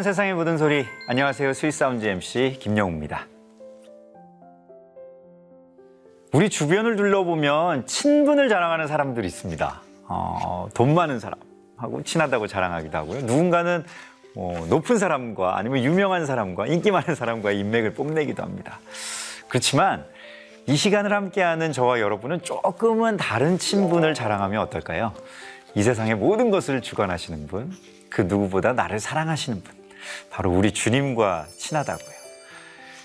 향한 0.00 0.02
세상의 0.02 0.32
모든 0.32 0.56
소리. 0.56 0.86
안녕하세요. 1.08 1.52
Sweet 1.52 1.79
Sound 1.79 2.06
MC 2.06 2.56
김영우입니다. 2.58 3.26
우리 6.32 6.48
주변을 6.48 6.96
둘러보면 6.96 7.86
친분을 7.86 8.48
자랑하는 8.48 8.86
사람들이 8.86 9.26
있습니다. 9.26 9.82
어, 10.08 10.68
돈 10.72 10.94
많은 10.94 11.20
사람하고 11.20 12.02
친하다고 12.02 12.46
자랑하기도 12.46 12.96
하고요. 12.96 13.20
누군가는 13.20 13.84
뭐 14.34 14.66
높은 14.68 14.96
사람과 14.96 15.58
아니면 15.58 15.84
유명한 15.84 16.24
사람과 16.24 16.66
인기 16.66 16.90
많은 16.90 17.14
사람과 17.14 17.52
인맥을 17.52 17.92
뽐내기도 17.92 18.42
합니다. 18.42 18.80
그렇지만 19.48 20.06
이 20.66 20.76
시간을 20.76 21.12
함께하는 21.12 21.72
저와 21.72 22.00
여러분은 22.00 22.40
조금은 22.40 23.18
다른 23.18 23.58
친분을 23.58 24.14
자랑하면 24.14 24.62
어떨까요? 24.62 25.12
이 25.74 25.82
세상의 25.82 26.14
모든 26.14 26.50
것을 26.50 26.80
주관하시는 26.80 27.46
분, 27.48 27.70
그 28.08 28.22
누구보다 28.22 28.72
나를 28.72 28.98
사랑하시는 28.98 29.62
분, 29.62 29.79
바로 30.30 30.50
우리 30.50 30.72
주님과 30.72 31.46
친하다고요. 31.56 32.20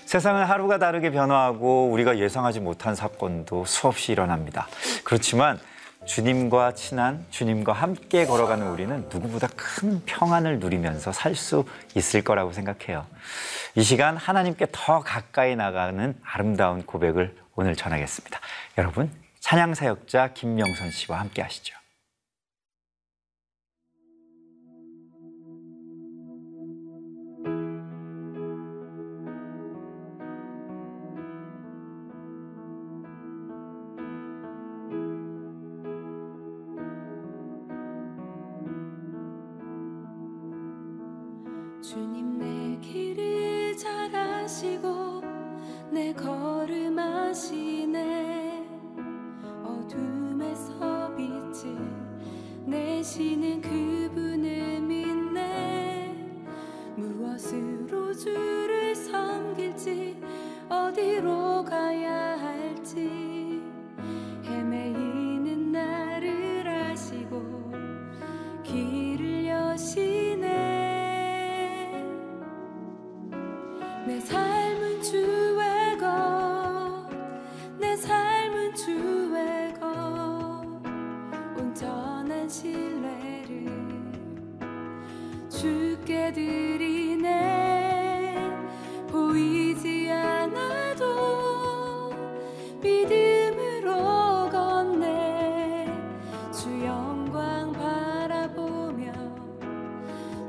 세상은 0.06 0.44
하루가 0.44 0.78
다르게 0.78 1.10
변화하고 1.10 1.90
우리가 1.90 2.18
예상하지 2.18 2.60
못한 2.60 2.94
사건도 2.94 3.64
수없이 3.64 4.12
일어납니다. 4.12 4.68
그렇지만 5.02 5.58
주님과 6.06 6.74
친한 6.74 7.26
주님과 7.30 7.72
함께 7.72 8.26
걸어가는 8.26 8.68
우리는 8.68 9.08
누구보다 9.12 9.48
큰 9.56 10.00
평안을 10.06 10.60
누리면서 10.60 11.10
살 11.12 11.34
수 11.34 11.64
있을 11.96 12.22
거라고 12.22 12.52
생각해요. 12.52 13.04
이 13.74 13.82
시간 13.82 14.16
하나님께 14.16 14.68
더 14.70 15.00
가까이 15.00 15.56
나가는 15.56 16.14
아름다운 16.22 16.86
고백을 16.86 17.36
오늘 17.56 17.74
전하겠습니다. 17.74 18.38
여러분, 18.78 19.10
찬양 19.40 19.74
사역자 19.74 20.34
김명선 20.34 20.92
씨와 20.92 21.18
함께 21.18 21.42
하시죠. 21.42 21.76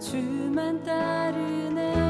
주만 0.09 0.81
따르네 0.85 2.06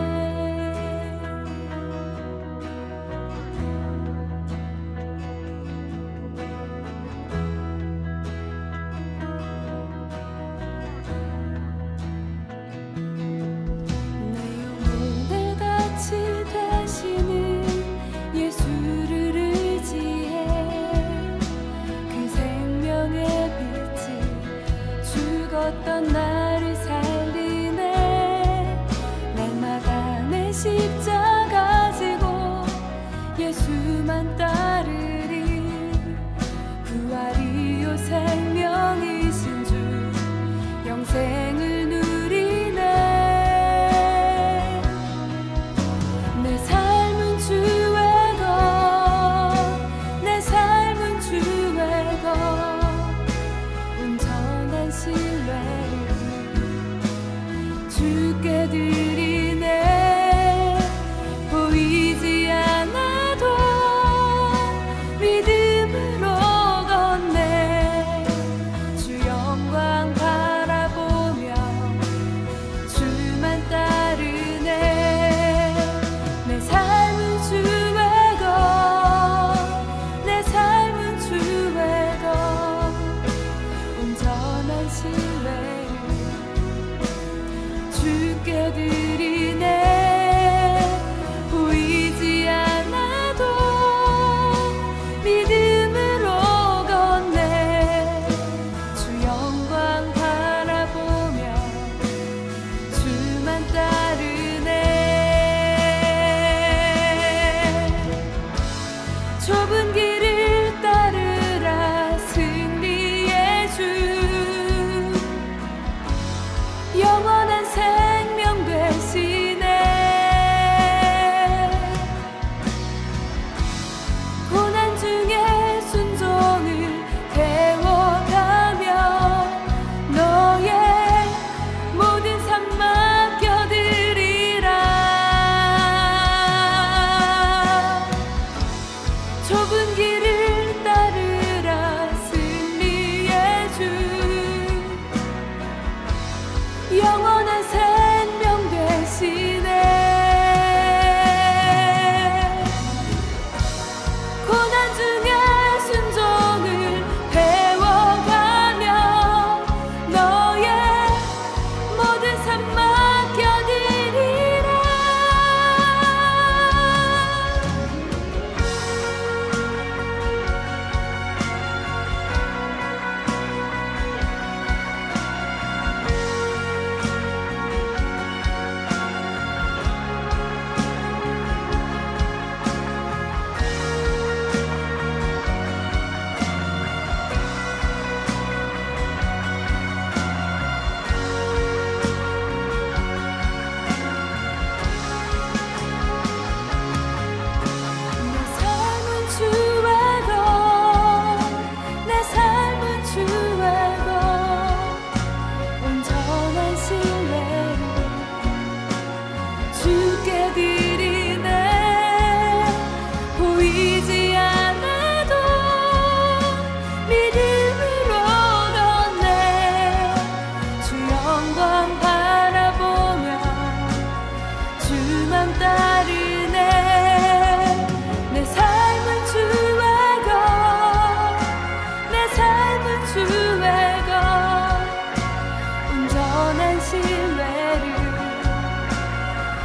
신뢰를 236.90 237.96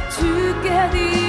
주께 0.09 0.89
드리 0.91 1.22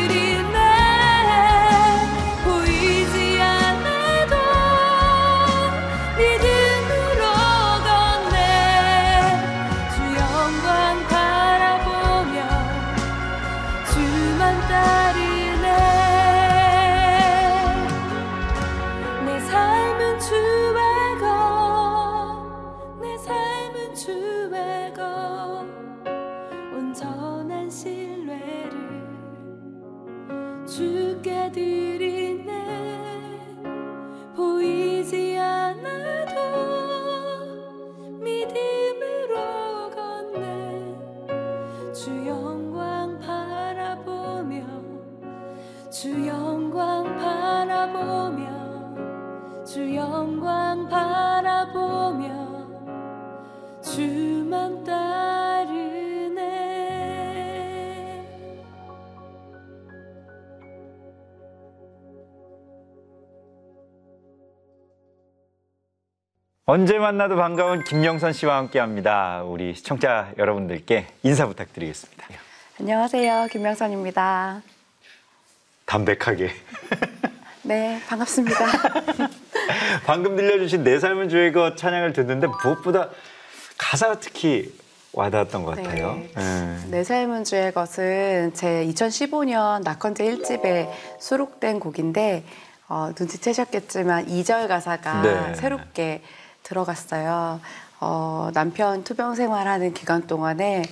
언제 66.66 66.98
만나도 66.98 67.36
반가운 67.36 67.84
김명선 67.84 68.32
씨와 68.32 68.56
함께합니다. 68.56 69.42
우리 69.42 69.74
시청자 69.74 70.32
여러분들께 70.38 71.06
인사 71.22 71.46
부탁드리겠습니다. 71.46 72.26
안녕하세요. 72.80 73.48
김명선입니다. 73.52 74.62
담백하게. 75.84 76.50
네, 77.64 78.00
반갑습니다. 78.08 78.58
방금 80.06 80.36
들려주신 80.36 80.84
내 80.84 80.98
삶은 80.98 81.28
주의 81.28 81.52
것 81.52 81.76
찬양을 81.76 82.14
듣는데 82.14 82.46
무엇보다 82.46 83.10
가사가 83.76 84.18
특히 84.20 84.72
와닿았던 85.12 85.64
것 85.64 85.76
같아요. 85.76 86.14
네. 86.14 86.30
예. 86.38 86.90
내 86.90 87.04
삶은 87.04 87.44
주의 87.44 87.74
것은 87.74 88.52
제 88.54 88.86
2015년 88.86 89.82
낙헌제 89.82 90.24
1집에 90.24 90.90
수록된 91.20 91.78
곡인데 91.78 92.42
어, 92.88 93.10
눈치채셨겠지만 93.18 94.28
2절 94.28 94.66
가사가 94.66 95.20
네. 95.20 95.54
새롭게 95.56 96.22
들어갔어요. 96.64 97.60
어, 98.00 98.50
남편 98.52 99.04
투병 99.04 99.34
생활하는 99.36 99.94
기간 99.94 100.26
동안에 100.26 100.82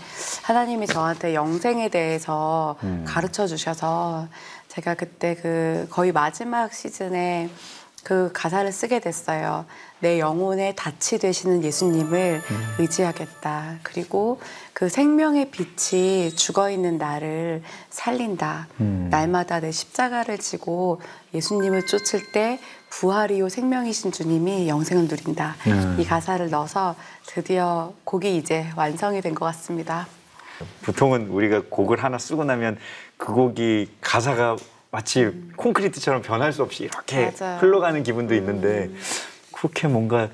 하나님이 0.43 0.87
저한테 0.87 1.35
영생에 1.35 1.89
대해서 1.89 2.77
음. 2.85 3.05
가르쳐 3.07 3.47
주셔서 3.47 4.29
제가 4.69 4.95
그때 4.95 5.35
그 5.35 5.87
거의 5.91 6.13
마지막 6.13 6.73
시즌에 6.73 7.51
그 8.05 8.31
가사를 8.33 8.71
쓰게 8.73 9.01
됐어요. 9.01 9.65
내 10.01 10.19
영혼의 10.19 10.75
닻이 10.75 11.21
되시는 11.21 11.63
예수님을 11.63 12.43
의지하겠다. 12.79 13.79
그리고 13.83 14.41
그 14.73 14.89
생명의 14.89 15.51
빛이 15.51 16.35
죽어 16.35 16.71
있는 16.71 16.99
나를 16.99 17.63
살린다. 17.91 18.67
음. 18.81 19.09
날마다 19.11 19.61
내 19.61 19.71
십자가를 19.71 20.39
지고 20.39 21.01
예수님을 21.35 21.87
쫓을 21.87 22.33
때 22.33 22.59
부활이요 23.03 23.49
생명이신 23.49 24.13
주님이 24.13 24.69
영생을 24.69 25.09
누린다. 25.09 25.57
음. 25.67 25.97
이 25.99 26.05
가사를 26.05 26.51
넣어서 26.51 26.95
드디어 27.27 27.95
곡이 28.05 28.37
이제 28.37 28.67
완성이 28.77 29.23
된 29.23 29.33
것 29.35 29.47
같습니다. 29.47 30.07
보통은 30.83 31.29
우리가 31.29 31.63
곡을 31.71 32.05
하나 32.05 32.19
쓰고 32.19 32.45
나면 32.45 32.79
그 33.17 33.33
곡이 33.33 33.89
가사가 34.03 34.57
마치 34.91 35.33
콘크리트처럼 35.57 36.21
변할 36.21 36.53
수 36.53 36.63
없이 36.63 36.85
이렇게 36.85 37.33
맞아요. 37.41 37.59
흘러가는 37.61 38.03
기분도 38.03 38.35
있는데 38.35 38.91
그렇게 39.53 39.89
뭔가 39.89 40.29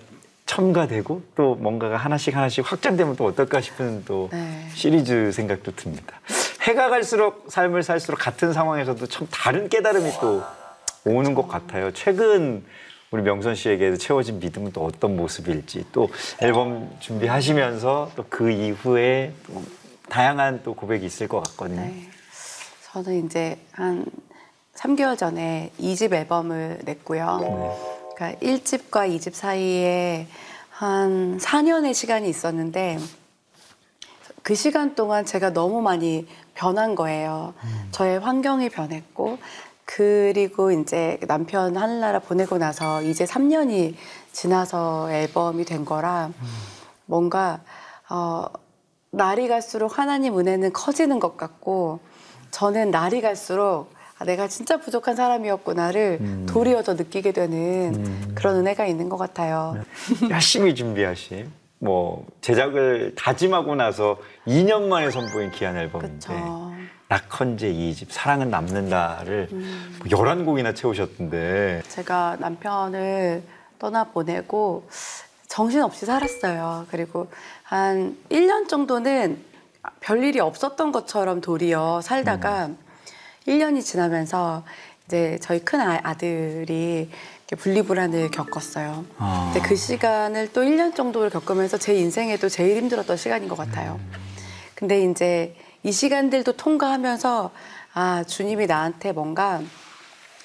첨가되고 0.46 1.22
또 1.36 1.54
뭔가가 1.54 1.96
하나씩 1.96 2.34
하나씩 2.34 2.70
확장되면 2.70 3.14
또 3.14 3.26
어떨까 3.26 3.60
싶은 3.60 4.02
또 4.04 4.30
네. 4.32 4.66
시리즈 4.74 5.30
생각도 5.30 5.76
듭니다. 5.76 6.14
해가 6.62 6.88
갈수록 6.90 7.44
삶을 7.48 7.84
살수록 7.84 8.18
같은 8.18 8.52
상황에서도 8.52 9.06
참 9.06 9.28
다른 9.30 9.68
깨달음이 9.68 10.10
또 10.20 10.42
오는 11.08 11.34
것 11.34 11.48
같아요. 11.48 11.92
최근 11.92 12.64
우리 13.10 13.22
명선 13.22 13.54
씨에게 13.54 13.96
채워진 13.96 14.38
믿음은 14.38 14.72
또 14.72 14.84
어떤 14.84 15.16
모습일지 15.16 15.86
또 15.92 16.08
앨범 16.42 16.90
준비하시면서 17.00 18.12
또 18.16 18.24
그 18.28 18.50
이후에 18.50 19.32
또 19.46 19.62
다양한 20.08 20.62
또 20.62 20.74
고백이 20.74 21.04
있을 21.06 21.28
것 21.28 21.40
같거든요. 21.48 21.80
네. 21.80 22.08
저는 22.92 23.26
이제 23.26 23.58
한 23.72 24.04
3개월 24.74 25.16
전에 25.18 25.70
2집 25.80 26.12
앨범을 26.12 26.80
냈고요. 26.84 27.38
네. 27.40 28.14
그러니까 28.14 28.40
1집과 28.40 29.16
2집 29.16 29.32
사이에 29.32 30.26
한 30.70 31.38
4년의 31.38 31.94
시간이 31.94 32.28
있었는데 32.28 32.98
그 34.42 34.54
시간 34.54 34.94
동안 34.94 35.24
제가 35.26 35.52
너무 35.52 35.82
많이 35.82 36.26
변한 36.54 36.94
거예요. 36.94 37.54
저의 37.90 38.18
환경이 38.20 38.68
변했고 38.70 39.38
그리고 39.90 40.70
이제 40.70 41.18
남편 41.26 41.74
하늘나라 41.74 42.18
보내고 42.18 42.58
나서 42.58 43.00
이제 43.00 43.24
3년이 43.24 43.94
지나서 44.32 45.10
앨범이 45.10 45.64
된 45.64 45.86
거라 45.86 46.30
뭔가 47.06 47.62
어, 48.10 48.44
날이 49.10 49.48
갈수록 49.48 49.98
하나님 49.98 50.38
은혜는 50.38 50.74
커지는 50.74 51.18
것 51.18 51.38
같고 51.38 52.00
저는 52.50 52.90
날이 52.90 53.22
갈수록 53.22 53.88
아, 54.18 54.26
내가 54.26 54.46
진짜 54.46 54.78
부족한 54.78 55.16
사람이었구나를 55.16 56.18
음. 56.20 56.46
도리어 56.46 56.82
더 56.82 56.92
느끼게 56.92 57.32
되는 57.32 58.34
그런 58.34 58.56
은혜가 58.56 58.84
있는 58.84 59.08
것 59.08 59.16
같아요. 59.16 59.82
열심히 60.28 60.74
준비하신 60.74 61.50
뭐 61.78 62.26
제작을 62.40 63.14
다짐하고 63.16 63.74
나서 63.76 64.18
2년 64.46 64.88
만에 64.88 65.10
선보인 65.10 65.50
귀한 65.52 65.76
앨범인데 65.76 66.26
그렇죠. 66.26 66.72
낙헌제 67.08 67.72
2집 67.72 68.10
사랑은 68.10 68.50
남는다를 68.50 69.48
음. 69.52 69.98
11곡이나 70.04 70.74
채우셨던데 70.74 71.82
제가 71.88 72.36
남편을 72.40 73.42
떠나 73.78 74.04
보내고 74.04 74.88
정신없이 75.46 76.04
살았어요. 76.04 76.86
그리고 76.90 77.28
한 77.62 78.16
1년 78.30 78.68
정도는 78.68 79.38
별일이 80.00 80.40
없었던 80.40 80.92
것처럼 80.92 81.40
도리어 81.40 82.00
살다가 82.02 82.68
1년이 83.46 83.82
지나면서 83.82 84.64
이제 85.06 85.38
저희 85.40 85.60
큰 85.60 85.80
아- 85.80 86.00
아들이 86.02 87.08
분리불안을 87.56 88.30
겪었어요. 88.30 89.04
아. 89.18 89.50
근데 89.52 89.66
그 89.66 89.74
시간을 89.74 90.52
또 90.52 90.62
1년 90.62 90.94
정도를 90.94 91.30
겪으면서 91.30 91.78
제 91.78 91.94
인생에도 91.94 92.48
제일 92.48 92.76
힘들었던 92.76 93.16
시간인 93.16 93.48
것 93.48 93.56
같아요. 93.56 93.98
근데 94.74 95.02
이제 95.02 95.56
이 95.82 95.92
시간들도 95.92 96.52
통과하면서 96.52 97.50
아, 97.94 98.22
주님이 98.24 98.66
나한테 98.66 99.12
뭔가 99.12 99.60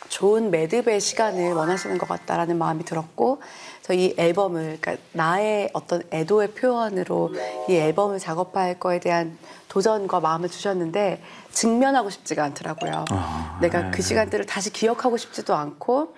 좋은 0.09 0.51
매듭의 0.51 0.99
시간을 0.99 1.53
원하시는 1.53 1.97
것 1.97 2.07
같다라는 2.07 2.57
마음이 2.57 2.85
들었고, 2.85 3.41
그래서 3.81 3.93
이 3.93 4.13
앨범을, 4.17 4.77
그러니까 4.79 5.03
나의 5.11 5.69
어떤 5.73 6.03
애도의 6.11 6.51
표현으로 6.51 7.31
이 7.67 7.75
앨범을 7.75 8.19
작업할 8.19 8.79
거에 8.79 8.99
대한 8.99 9.37
도전과 9.69 10.19
마음을 10.19 10.49
주셨는데, 10.49 11.21
직면하고 11.51 12.09
싶지가 12.11 12.43
않더라고요. 12.43 13.05
아, 13.09 13.57
내가 13.61 13.81
네. 13.81 13.91
그 13.91 14.01
시간들을 14.01 14.45
다시 14.45 14.71
기억하고 14.71 15.17
싶지도 15.17 15.55
않고, 15.55 16.15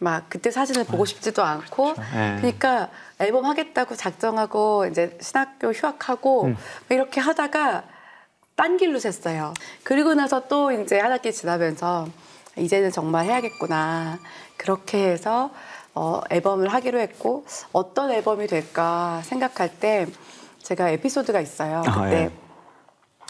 막 0.00 0.24
그때 0.28 0.50
사진을 0.50 0.84
보고 0.84 1.04
싶지도 1.04 1.42
않고, 1.42 1.94
네. 2.14 2.36
그러니까 2.38 2.90
앨범 3.18 3.44
하겠다고 3.44 3.96
작정하고, 3.96 4.86
이제 4.86 5.16
신학교 5.20 5.72
휴학하고, 5.72 6.44
음. 6.44 6.56
막 6.88 6.94
이렇게 6.94 7.20
하다가 7.20 7.84
딴 8.54 8.76
길로 8.76 8.98
샜어요. 8.98 9.54
그리고 9.84 10.14
나서 10.14 10.48
또 10.48 10.72
이제 10.72 10.98
한 10.98 11.12
학기 11.12 11.32
지나면서 11.32 12.08
이제는 12.56 12.90
정말 12.90 13.26
해야겠구나. 13.26 14.18
그렇게 14.56 15.10
해서 15.10 15.50
어, 15.94 16.20
앨범을 16.30 16.68
하기로 16.68 16.98
했고 16.98 17.44
어떤 17.72 18.10
앨범이 18.10 18.46
될까 18.46 19.20
생각할 19.24 19.78
때 19.78 20.06
제가 20.62 20.90
에피소드가 20.90 21.40
있어요. 21.40 21.82
아, 21.86 22.02
그때 22.02 22.16
예. 22.16 22.30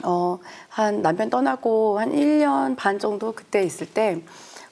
어, 0.05 0.39
한 0.69 1.03
남편 1.03 1.29
떠나고 1.29 1.99
한 1.99 2.13
1년 2.13 2.77
반 2.77 2.99
정도 2.99 3.33
그때 3.33 3.63
있을 3.63 3.87
때 3.93 4.23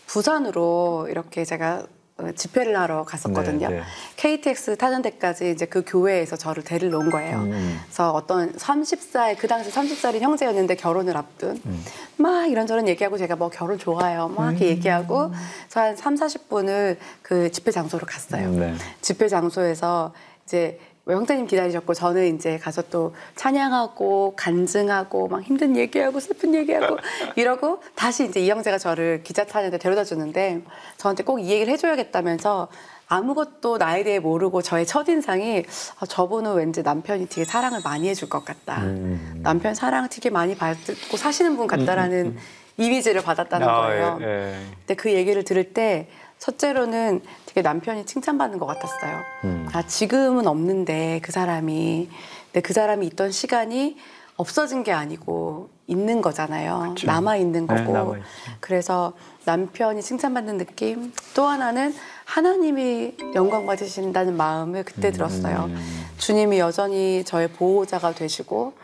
부산으로 0.07 1.09
이렇게 1.11 1.45
제가 1.45 1.87
어, 2.19 2.33
집회를 2.35 2.79
하러 2.79 3.05
갔었거든요. 3.05 3.69
네, 3.69 3.77
네. 3.77 3.83
KTX 4.17 4.79
타는 4.79 5.03
데까지 5.03 5.51
이제 5.51 5.67
그 5.67 5.85
교회에서 5.87 6.37
저를 6.37 6.65
데리러 6.65 6.99
놓은 6.99 7.11
거예요. 7.11 7.41
음. 7.41 7.79
그래서 7.85 8.11
어떤 8.13 8.55
30살, 8.55 9.37
그 9.37 9.47
당시 9.47 9.71
30살인 9.71 10.21
형제였는데 10.21 10.77
결혼을 10.77 11.15
앞둔 11.15 11.61
음. 11.67 11.85
막 12.17 12.47
이런저런 12.47 12.89
얘기하고 12.89 13.19
제가 13.19 13.37
뭐 13.37 13.51
결혼 13.51 13.77
좋아요. 13.77 14.29
막 14.29 14.53
이렇게 14.53 14.69
얘기하고 14.69 15.29
그래서 15.29 15.81
한 15.81 15.95
3, 15.95 16.15
40분을 16.15 16.97
그 17.21 17.53
집회 17.53 17.71
장소로 17.71 18.07
갔어요. 18.07 18.51
네. 18.51 18.75
집회 19.03 19.29
장소에서 19.29 20.15
이제 20.47 20.79
뭐 20.79 20.87
형제님 21.15 21.47
기다리셨고 21.47 21.95
저는 21.95 22.35
이제 22.35 22.59
가서 22.59 22.83
또 22.91 23.15
찬양하고 23.37 24.35
간증하고 24.37 25.29
막 25.29 25.43
힘든 25.43 25.77
얘기하고 25.77 26.19
슬픈 26.19 26.53
얘기하고 26.55 26.97
이러고 27.37 27.81
다시 27.95 28.27
이제 28.27 28.41
이 28.41 28.51
형제가 28.51 28.79
저를 28.79 29.23
기차 29.23 29.45
타는데 29.45 29.79
데려다 29.79 30.03
주는데 30.05 30.63
저한테 30.97 31.23
꼭 31.23 31.37
이 31.39 31.51
얘기를 31.51 31.73
해줘야겠다면서 31.75 32.69
아무것도 33.09 33.79
나에 33.79 34.03
대해 34.03 34.19
모르고 34.19 34.63
저의 34.63 34.85
첫인상이 34.85 35.65
아, 36.01 36.07
저분은 36.07 36.55
왠지 36.55 36.83
남편이 36.83 37.29
되게 37.29 37.45
사랑을 37.45 37.81
많이 37.85 38.09
해줄 38.09 38.29
것 38.29 38.45
같다. 38.45 38.83
음. 38.83 39.41
남편 39.45 39.75
사랑 39.75 40.09
되게 40.09 40.29
많이 40.29 40.57
받고 40.57 41.17
사시는 41.17 41.57
분 41.57 41.69
같다라는 41.69 42.37
이미지를 42.79 43.23
받았다는 43.23 43.69
아, 43.69 43.81
거예요. 43.83 44.19
예, 44.23 44.27
예. 44.27 44.55
근데 44.81 44.95
그 44.97 45.13
얘기를 45.13 45.45
들을 45.45 45.73
때 45.73 46.09
첫째로는 46.39 47.23
되게 47.47 47.63
남편이 47.63 48.07
칭찬받는 48.07 48.59
것 48.59 48.67
같았어요. 48.67 49.21
음. 49.45 49.69
아 49.73 49.83
지금은 49.87 50.47
없는데 50.47 51.21
그 51.23 51.33
사람이 51.33 52.09
근데 52.53 52.61
그 52.61 52.73
사람이 52.73 53.07
있던 53.09 53.33
시간이 53.33 53.97
없어진 54.37 54.83
게 54.85 54.93
아니고 54.93 55.71
있는 55.87 56.21
거잖아요. 56.21 56.93
그쵸. 56.95 57.07
남아 57.07 57.37
있는 57.37 57.67
네, 57.67 57.75
거고. 57.75 57.93
남아있죠. 57.93 58.27
그래서 58.61 59.13
남편이 59.47 60.03
칭찬받는 60.03 60.59
느낌. 60.59 61.13
또 61.35 61.47
하나는 61.47 61.95
하나님이 62.25 63.15
영광 63.35 63.65
받으신다는 63.67 64.37
마음을 64.37 64.85
그때 64.85 65.11
들었어요. 65.11 65.67
음. 65.69 66.07
주님이 66.19 66.59
여전히 66.59 67.25
저의 67.25 67.49
보호자가 67.49 68.13
되시고 68.13 68.75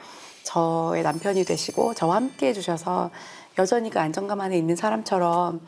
저의 0.44 1.02
남편이 1.02 1.44
되시고 1.44 1.94
저와 1.94 2.16
함께 2.16 2.48
해주셔서 2.48 3.10
여전히 3.58 3.90
그 3.90 4.00
안정감 4.00 4.40
안에 4.40 4.56
있는 4.56 4.76
사람처럼 4.76 5.60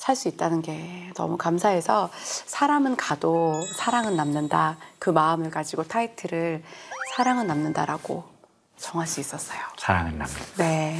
살 0.00 0.16
수 0.16 0.28
있다는 0.28 0.62
게 0.62 1.12
너무 1.14 1.36
감사해서 1.36 2.10
사람은 2.46 2.96
가도 2.96 3.52
사랑은 3.76 4.16
남는다 4.16 4.78
그 4.98 5.10
마음을 5.10 5.50
가지고 5.50 5.84
타이틀을 5.84 6.62
사랑은 7.14 7.46
남는다라고 7.46 8.24
정할 8.78 9.06
수 9.06 9.20
있었어요. 9.20 9.60
사랑은 9.78 10.16
남는. 10.16 10.36
네. 10.56 10.98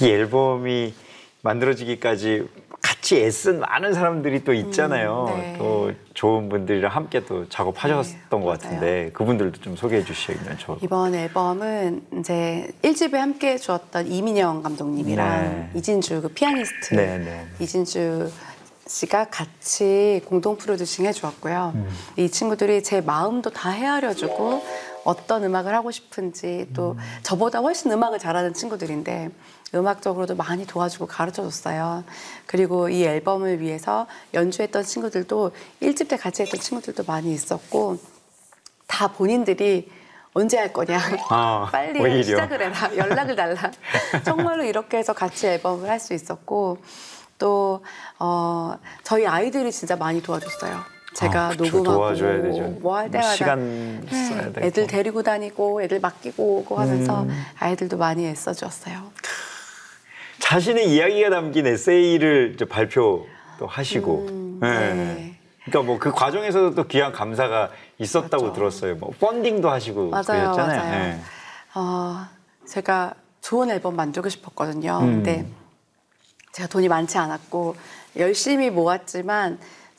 이 0.00 0.06
앨범이 0.06 0.94
만들어지기까지 1.42 2.48
같이 2.80 3.16
애쓴 3.16 3.60
많은 3.60 3.92
사람들이 3.92 4.44
또 4.44 4.52
있잖아요. 4.52 5.26
음, 5.30 5.40
네. 5.40 5.54
또 5.58 5.92
좋은 6.14 6.48
분들이랑 6.48 6.94
함께 6.94 7.24
또 7.24 7.48
작업하셨던 7.48 8.12
네, 8.20 8.28
것 8.30 8.38
맞아요. 8.38 8.58
같은데 8.58 9.10
그분들도 9.12 9.60
좀 9.60 9.76
소개해 9.76 10.04
주시면 10.04 10.58
좋을 10.58 10.78
것 10.78 10.84
이번 10.84 11.14
앨범은 11.14 12.02
이제 12.18 12.68
1집에 12.82 13.14
함께 13.14 13.52
해주었던 13.52 14.06
이민영 14.06 14.62
감독님이랑 14.62 15.70
네. 15.72 15.78
이진주 15.78 16.22
그 16.22 16.28
피아니스트 16.28 16.94
네, 16.94 17.18
네. 17.18 17.46
이진주 17.58 18.30
씨가 18.86 19.26
같이 19.26 20.22
공동 20.24 20.56
프로듀싱 20.56 21.04
해주었고요. 21.06 21.72
음. 21.74 21.88
이 22.16 22.30
친구들이 22.30 22.82
제 22.82 23.00
마음도 23.02 23.50
다 23.50 23.70
헤아려주고 23.70 24.64
어떤 25.08 25.42
음악을 25.42 25.74
하고 25.74 25.90
싶은지 25.90 26.68
또 26.74 26.90
음. 26.92 26.98
저보다 27.22 27.60
훨씬 27.60 27.90
음악을 27.90 28.18
잘하는 28.18 28.52
친구들인데 28.52 29.30
음악적으로도 29.74 30.36
많이 30.36 30.66
도와주고 30.66 31.06
가르쳐 31.06 31.42
줬어요. 31.42 32.04
그리고 32.44 32.90
이 32.90 33.04
앨범을 33.04 33.60
위해서 33.60 34.06
연주했던 34.34 34.84
친구들도 34.84 35.52
1집 35.80 36.08
때 36.10 36.18
같이 36.18 36.42
했던 36.42 36.60
친구들도 36.60 37.04
많이 37.06 37.32
있었고 37.32 37.96
다 38.86 39.08
본인들이 39.08 39.90
언제 40.34 40.58
할 40.58 40.74
거냐. 40.74 41.00
아, 41.30 41.66
빨리 41.72 42.00
오히려. 42.02 42.22
시작을 42.22 42.60
해라. 42.60 42.94
연락을 42.94 43.34
달라. 43.34 43.70
정말로 44.26 44.62
이렇게 44.64 44.98
해서 44.98 45.14
같이 45.14 45.46
앨범을 45.46 45.88
할 45.88 45.98
수 46.00 46.12
있었고 46.12 46.76
또 47.38 47.82
어, 48.18 48.74
저희 49.04 49.26
아이들이 49.26 49.72
진짜 49.72 49.96
많이 49.96 50.20
도와줬어요. 50.22 50.97
제가 51.18 51.46
아, 51.46 51.48
그쵸. 51.50 51.64
녹음하고. 51.64 52.78
뭐 52.80 52.96
할 52.96 53.10
때마다 53.10 53.32
시간 53.34 54.00
네, 54.06 54.28
써야 54.28 54.52
되고. 54.52 54.64
애들 54.66 54.86
데리고 54.86 55.22
다니고 55.24 55.82
애들 55.82 55.98
맡기고 56.00 56.58
오고 56.58 56.76
하면서 56.76 57.22
음. 57.22 57.44
아이들도 57.58 57.96
많이 57.96 58.24
애써줬어요. 58.26 59.10
자신의 60.38 60.88
이야기가 60.88 61.30
담긴 61.30 61.66
에세이를 61.66 62.56
발표도 62.68 63.66
하시고. 63.66 64.26
음, 64.28 64.58
네. 64.62 64.94
네. 64.94 65.34
그러니까 65.64 65.82
뭐 65.90 65.98
그 65.98 66.12
과정에서도 66.12 66.74
또 66.76 66.84
귀한 66.86 67.12
감사가 67.12 67.70
있었다고 67.98 68.44
맞죠. 68.44 68.52
들었어요. 68.54 68.94
뭐 68.96 69.10
펀딩도 69.18 69.68
하시고 69.68 70.10
맞아요, 70.10 70.24
그랬잖아요. 70.24 70.54
맞아요. 70.56 70.90
네. 70.92 71.20
어, 71.74 72.26
제가 72.64 73.14
좋은 73.42 73.70
앨범 73.70 73.96
만들고 73.96 74.28
싶었거든요. 74.28 74.98
음. 75.02 75.06
근데 75.24 75.46
제가 76.52 76.68
돈이 76.68 76.88
많지 76.88 77.18
않았고 77.18 77.74
열심히 78.16 78.70
모았지만 78.70 79.58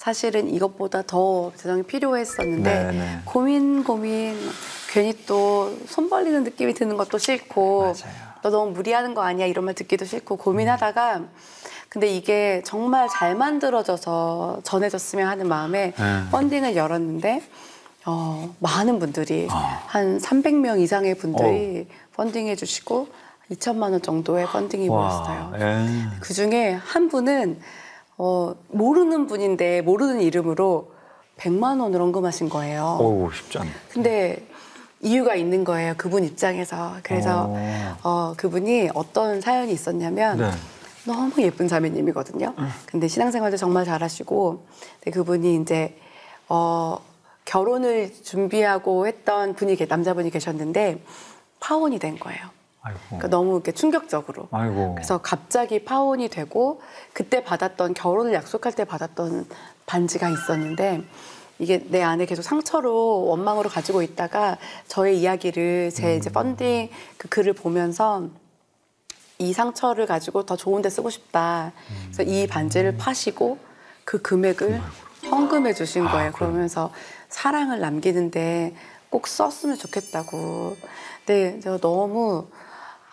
사실은 0.10 0.50
이것보다 0.50 1.02
더 1.06 1.52
재정이 1.58 1.84
필요했었는데 1.84 2.84
네, 2.86 2.92
네. 2.94 3.20
고민 3.26 3.84
고민 3.84 4.34
괜히 4.90 5.14
또 5.26 5.74
손 5.88 6.10
벌리는 6.10 6.42
느낌이 6.46 6.74
드는 6.74 6.96
것도 6.96 7.18
싫고 7.18 7.82
맞아요. 7.82 8.30
너 8.42 8.50
너무 8.50 8.72
무리하는 8.72 9.14
거 9.14 9.22
아니야 9.24 9.46
이런 9.46 9.66
말 9.66 9.74
듣기도 9.76 10.06
싫고 10.06 10.38
고민하다가 10.38 11.24
근데 11.90 12.08
이게 12.08 12.62
정말 12.64 13.10
잘 13.10 13.36
만들어져서 13.36 14.62
전해졌으면 14.64 15.28
하는 15.28 15.50
마음에 15.50 15.94
음. 16.00 16.30
펀딩을 16.32 16.78
열었는데 16.78 17.42
어, 18.06 18.56
많은 18.60 19.00
분들이 19.00 19.50
아. 19.52 19.84
한 19.88 20.18
300명 20.20 20.80
이상의 20.80 21.16
분들이 21.16 21.88
펀딩해 22.16 22.56
주시고 22.56 23.10
2천만 23.52 23.92
원 23.92 24.02
정도의 24.02 24.46
펀딩이 24.46 24.88
모였어요. 24.88 25.54
예. 25.60 25.88
그 26.22 26.34
중에 26.34 26.72
한 26.82 27.10
분은 27.10 27.60
어, 28.20 28.54
모르는 28.68 29.28
분인데 29.28 29.82
모르는 29.82 30.22
이름으로 30.22 30.92
100만 31.38 31.82
원을 31.82 32.02
언금하신 32.02 32.50
거예요. 32.50 32.84
어우 33.00 33.32
쉽지 33.34 33.58
않네. 33.60 33.70
근데 33.94 34.46
이유가 35.02 35.36
있는 35.36 35.64
거예요. 35.64 35.94
그분 35.98 36.26
입장에서. 36.26 36.96
그래서 37.02 37.46
오. 37.48 37.58
어, 38.04 38.34
그분이 38.36 38.90
어떤 38.94 39.40
사연이 39.40 39.72
있었냐면 39.72 40.38
네. 40.38 40.52
너무 41.06 41.32
예쁜 41.42 41.70
자매님이거든요. 41.70 42.54
근데 42.86 43.08
신앙생활도 43.08 43.56
정말 43.56 43.86
잘하시고, 43.86 44.66
근데 45.00 45.12
그분이 45.12 45.56
이제 45.62 45.98
어, 46.50 46.98
결혼을 47.46 48.12
준비하고 48.22 49.08
했던 49.08 49.56
분이 49.56 49.78
계- 49.78 49.86
남자분이 49.86 50.30
계셨는데 50.30 51.02
파혼이 51.62 52.00
된 52.00 52.20
거예요. 52.20 52.42
그러니까 53.08 53.28
너무 53.28 53.54
이렇게 53.56 53.72
충격적으로. 53.72 54.48
아이고. 54.52 54.96
그래서 54.96 55.20
갑자기 55.20 55.84
파혼이 55.84 56.30
되고 56.30 56.82
그때 57.14 57.44
받았던 57.44 57.94
결혼을 57.94 58.34
약속할 58.34 58.74
때 58.74 58.86
받았던 58.86 59.48
반지가 59.86 60.30
있었는데 60.30 61.04
이게 61.60 61.84
내 61.90 62.02
안에 62.02 62.26
계속 62.26 62.42
상처로 62.42 63.26
원망으로 63.26 63.70
가지고 63.70 64.02
있다가 64.02 64.58
저의 64.88 65.20
이야기를 65.20 65.92
제 65.94 66.16
이제 66.16 66.30
펀딩 66.30 66.90
그 67.18 67.28
글을 67.28 67.54
보면서 67.54 68.28
이 69.40 69.54
상처를 69.54 70.06
가지고 70.06 70.46
더 70.46 70.56
좋은 70.56 70.82
데 70.82 70.90
쓰고 70.90 71.10
싶다. 71.10 71.74
그래서 72.14 72.24
이 72.24 72.48
반지를 72.48 72.98
파시고 72.98 73.58
그 74.06 74.22
금액을 74.22 74.82
현금해 75.24 75.74
주신 75.74 76.06
거예요. 76.06 76.32
그러면서 76.32 76.92
사랑을 77.28 77.80
남기는데 77.80 78.74
꼭 79.10 79.28
썼으면 79.28 79.78
좋겠다고. 79.78 80.78
근데 81.26 81.60
제가 81.60 81.78
너무 81.78 82.48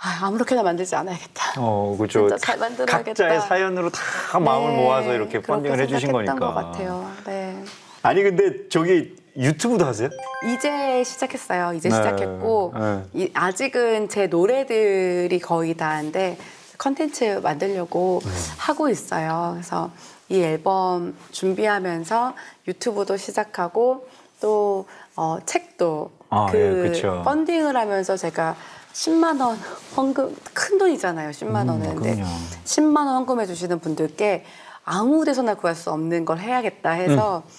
아, 0.07 0.27
아무렇게나 0.27 0.63
만들지 0.63 0.95
않아야겠다. 0.95 1.55
어, 1.59 1.97
그죠. 1.99 2.21
진짜 2.29 2.37
잘 2.39 2.59
만들어야겠다. 2.59 3.03
각자의 3.25 3.41
사연으로 3.41 3.91
다 3.91 4.39
마음을 4.39 4.71
네, 4.71 4.77
모아서 4.77 5.13
이렇게 5.13 5.43
펀딩을 5.43 5.81
해주신 5.81 6.13
거니까. 6.13 6.35
것 6.37 6.55
같아요. 6.55 7.11
네. 7.27 7.61
아니 8.03 8.23
근데 8.23 8.69
저기 8.69 9.17
유튜브도 9.37 9.85
하세요? 9.85 10.09
이제 10.57 11.03
시작했어요. 11.03 11.73
이제 11.75 11.89
네, 11.89 11.95
시작했고 11.97 12.75
네. 12.79 13.03
이- 13.15 13.31
아직은 13.35 14.09
제 14.09 14.29
노래들이 14.29 15.41
거의 15.41 15.75
다인데 15.75 16.39
컨텐츠 16.79 17.41
만들려고 17.43 18.21
네. 18.25 18.31
하고 18.59 18.89
있어요. 18.89 19.51
그래서 19.55 19.91
이 20.29 20.41
앨범 20.41 21.17
준비하면서 21.33 22.35
유튜브도 22.69 23.17
시작하고 23.17 24.07
또 24.41 24.87
어, 25.17 25.39
책도 25.45 26.11
아, 26.31 26.47
그 26.51 26.59
예, 26.85 26.89
그쵸. 26.91 27.23
펀딩을 27.25 27.77
하면서 27.77 28.17
제가 28.17 28.55
10만 28.97 29.41
원 29.41 29.57
헌금 29.97 30.35
큰 30.55 30.79
돈이잖아요. 30.79 31.31
10만 31.31 31.69
원은. 31.69 31.97
근데 31.97 32.13
음, 32.13 32.17
그럼요. 32.17 32.31
10만 32.65 32.97
원 32.97 33.09
헌금해 33.09 33.47
주시는 33.47 33.81
분들께 33.81 34.45
아무 34.85 35.25
데서나 35.25 35.55
구할 35.55 35.77
수 35.77 35.91
없는 35.91 36.25
걸 36.25 36.39
해야겠다 36.39 36.91
해서 36.91 37.43
음. 37.45 37.51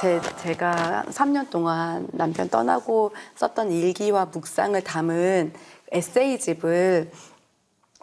제, 0.00 0.20
제가 0.42 1.04
3년 1.10 1.50
동안 1.50 2.06
남편 2.12 2.48
떠나고 2.48 3.12
썼던 3.34 3.72
일기와 3.72 4.26
묵상을 4.26 4.80
담은 4.84 5.52
에세이집을 5.90 7.10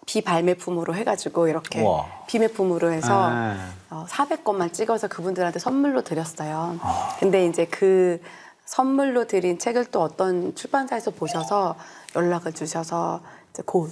비발매품으로 0.06 0.94
해가지고 0.96 1.48
이렇게 1.48 1.82
우와. 1.82 2.06
비매품으로 2.28 2.92
해서 2.92 3.30
아. 3.32 3.70
어, 3.90 4.06
400권만 4.10 4.74
찍어서 4.74 5.08
그분들한테 5.08 5.60
선물로 5.60 6.02
드렸어요. 6.04 6.78
근데 7.20 7.46
이제 7.46 7.66
그 7.66 8.20
선물로 8.66 9.28
드린 9.28 9.60
책을 9.60 9.86
또 9.92 10.02
어떤 10.02 10.56
출판사에서 10.56 11.12
보셔서 11.12 11.76
연락을 12.16 12.54
주셔서 12.54 13.22
이제 13.52 13.64
곧 13.66 13.92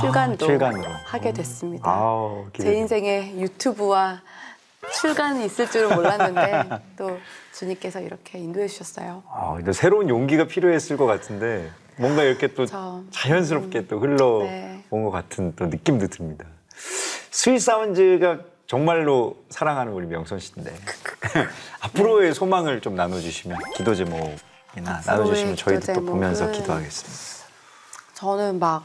출간도 0.00 0.46
아. 0.86 1.00
하게 1.06 1.32
됐습니다. 1.32 1.88
아우, 1.90 2.46
제. 2.58 2.74
인생에 2.74 3.34
유튜브와 3.40 4.20
출간이 5.00 5.44
있을 5.46 5.70
줄은 5.70 5.94
몰랐는데 5.94 6.68
또 6.96 7.18
주님께서 7.54 8.00
이렇게 8.00 8.38
인도해 8.38 8.68
주셨어요. 8.68 9.22
아, 9.30 9.54
근데 9.56 9.72
새로운 9.72 10.08
용기가 10.08 10.44
필요했을 10.46 10.96
것 10.96 11.06
같은데 11.06 11.70
뭔가 11.98 12.22
이렇게 12.22 12.48
또 12.48 12.64
저- 12.66 13.02
자연스럽게 13.10 13.86
또 13.86 13.98
흘러온 13.98 14.44
네. 14.46 14.84
것 14.90 15.10
같은 15.10 15.54
또 15.56 15.66
느낌도 15.66 16.08
듭니다. 16.08 16.44
스윗 17.30 17.60
사운즈가 17.60 18.40
정말로 18.66 19.36
사랑하는 19.50 19.92
우리 19.94 20.06
명선 20.06 20.38
씨인데 20.38 20.72
앞으로의 21.80 22.34
소망을 22.34 22.80
좀 22.80 22.94
나눠주시면 22.94 23.58
기도 23.74 23.94
제목이나 23.94 25.00
나눠주시면 25.06 25.56
저희도 25.56 25.94
또 25.94 26.04
보면서 26.04 26.50
기도하겠습니다. 26.52 27.37
저는 28.18 28.58
막 28.58 28.84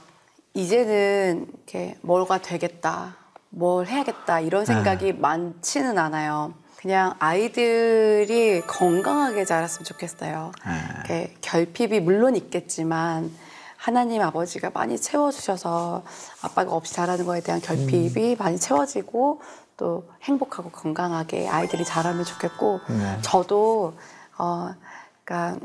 이제는 0.54 1.48
이렇게 1.52 1.98
뭐가 2.02 2.38
되겠다, 2.38 3.15
뭘 3.50 3.88
해야겠다 3.88 4.39
이런 4.41 4.63
생각이 4.63 5.13
많지는 5.13 5.98
않아요. 5.98 6.54
그냥 6.78 7.15
아이들이 7.17 8.62
건강하게 8.67 9.43
자랐으면 9.43 9.86
좋겠어요. 9.86 10.52
네. 10.67 10.93
이렇게 10.98 11.36
결핍이 11.41 12.02
물론 12.02 12.36
있겠지만 12.36 13.32
하나님 13.76 14.22
아버지가 14.22 14.69
많이 14.72 15.00
채워주셔서 15.00 16.04
아빠가 16.43 16.72
없이 16.72 16.93
자라는 16.93 17.26
거에 17.26 17.41
대한 17.41 17.60
결핍이 17.60 18.36
많이 18.38 18.60
채워지고 18.60 19.41
또 19.78 20.08
행복하고 20.22 20.69
건강하게 20.69 21.48
아이들이 21.50 21.84
자라면 21.84 22.24
좋겠고 22.24 22.82
네. 22.88 23.17
저도 23.24 23.98
어 24.38 24.76
그러니까 25.24 25.60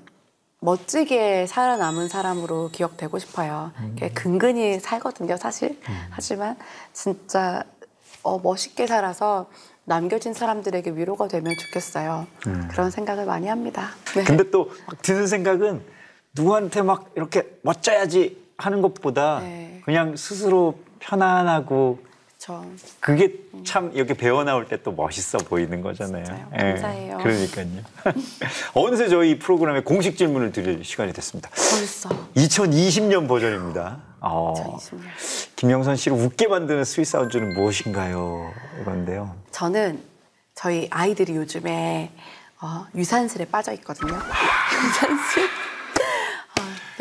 멋지게 0.61 1.47
살아남은 1.47 2.09
사람으로 2.09 2.71
기억되고 2.73 3.19
싶어요. 3.19 3.73
이렇게 3.97 4.09
근근히 4.11 4.81
살거든요, 4.81 5.37
사실. 5.37 5.79
하지만 6.11 6.57
진짜 6.93 7.65
어, 8.23 8.39
멋있게 8.39 8.87
살아서 8.87 9.49
남겨진 9.85 10.35
사람들에게 10.35 10.91
위로가 10.91 11.29
되면 11.29 11.55
좋겠어요. 11.57 12.27
그런 12.71 12.91
생각을 12.91 13.25
많이 13.25 13.49
합니다. 13.49 13.91
네. 14.15 14.25
근데 14.25 14.51
또막 14.51 15.01
드는 15.03 15.27
생각은 15.27 15.83
누구한테 16.35 16.83
막 16.83 17.11
이렇게 17.17 17.59
멋져야지 17.63 18.49
하는 18.59 18.83
것보다 18.83 19.41
네. 19.41 19.81
그냥 19.85 20.17
스스로 20.17 20.75
편안하고 20.99 22.01
저 22.39 22.65
그게 23.01 23.35
참 23.67 23.91
이렇게 23.95 24.15
배어 24.15 24.45
나올 24.45 24.69
때 24.69 24.79
또 24.79 24.93
멋있어 24.93 25.39
보이는 25.39 25.83
거잖아요. 25.83 26.25
진짜요? 26.25 26.49
예, 26.55 26.59
감사해요. 26.73 27.19
그러니까요. 27.19 27.67
어느새 28.75 29.09
저희 29.09 29.39
프로그램에 29.41 29.81
공식 29.83 30.17
질문을 30.17 30.53
드릴 30.53 30.85
시간이 30.85 31.13
됐습니다. 31.13 31.51
벌써 31.51 32.09
2020년 32.37 33.27
버전입니다. 33.27 33.99
어, 34.21 34.55
2020년. 34.79 35.01
김명선 35.57 35.97
씨를 35.97 36.17
웃게 36.17 36.47
만드는 36.47 36.85
Sweet 36.85 37.07
Sound는 37.07 37.55
무엇인가요? 37.55 38.53
이건데요. 38.83 39.35
저는 39.51 40.01
저희 40.55 40.87
아이들이 40.93 41.35
요즘에 41.35 42.13
어, 42.61 42.87
유산슬에 42.95 43.47
빠져 43.47 43.73
있거든요. 43.75 44.15
유산슬. 44.87 45.43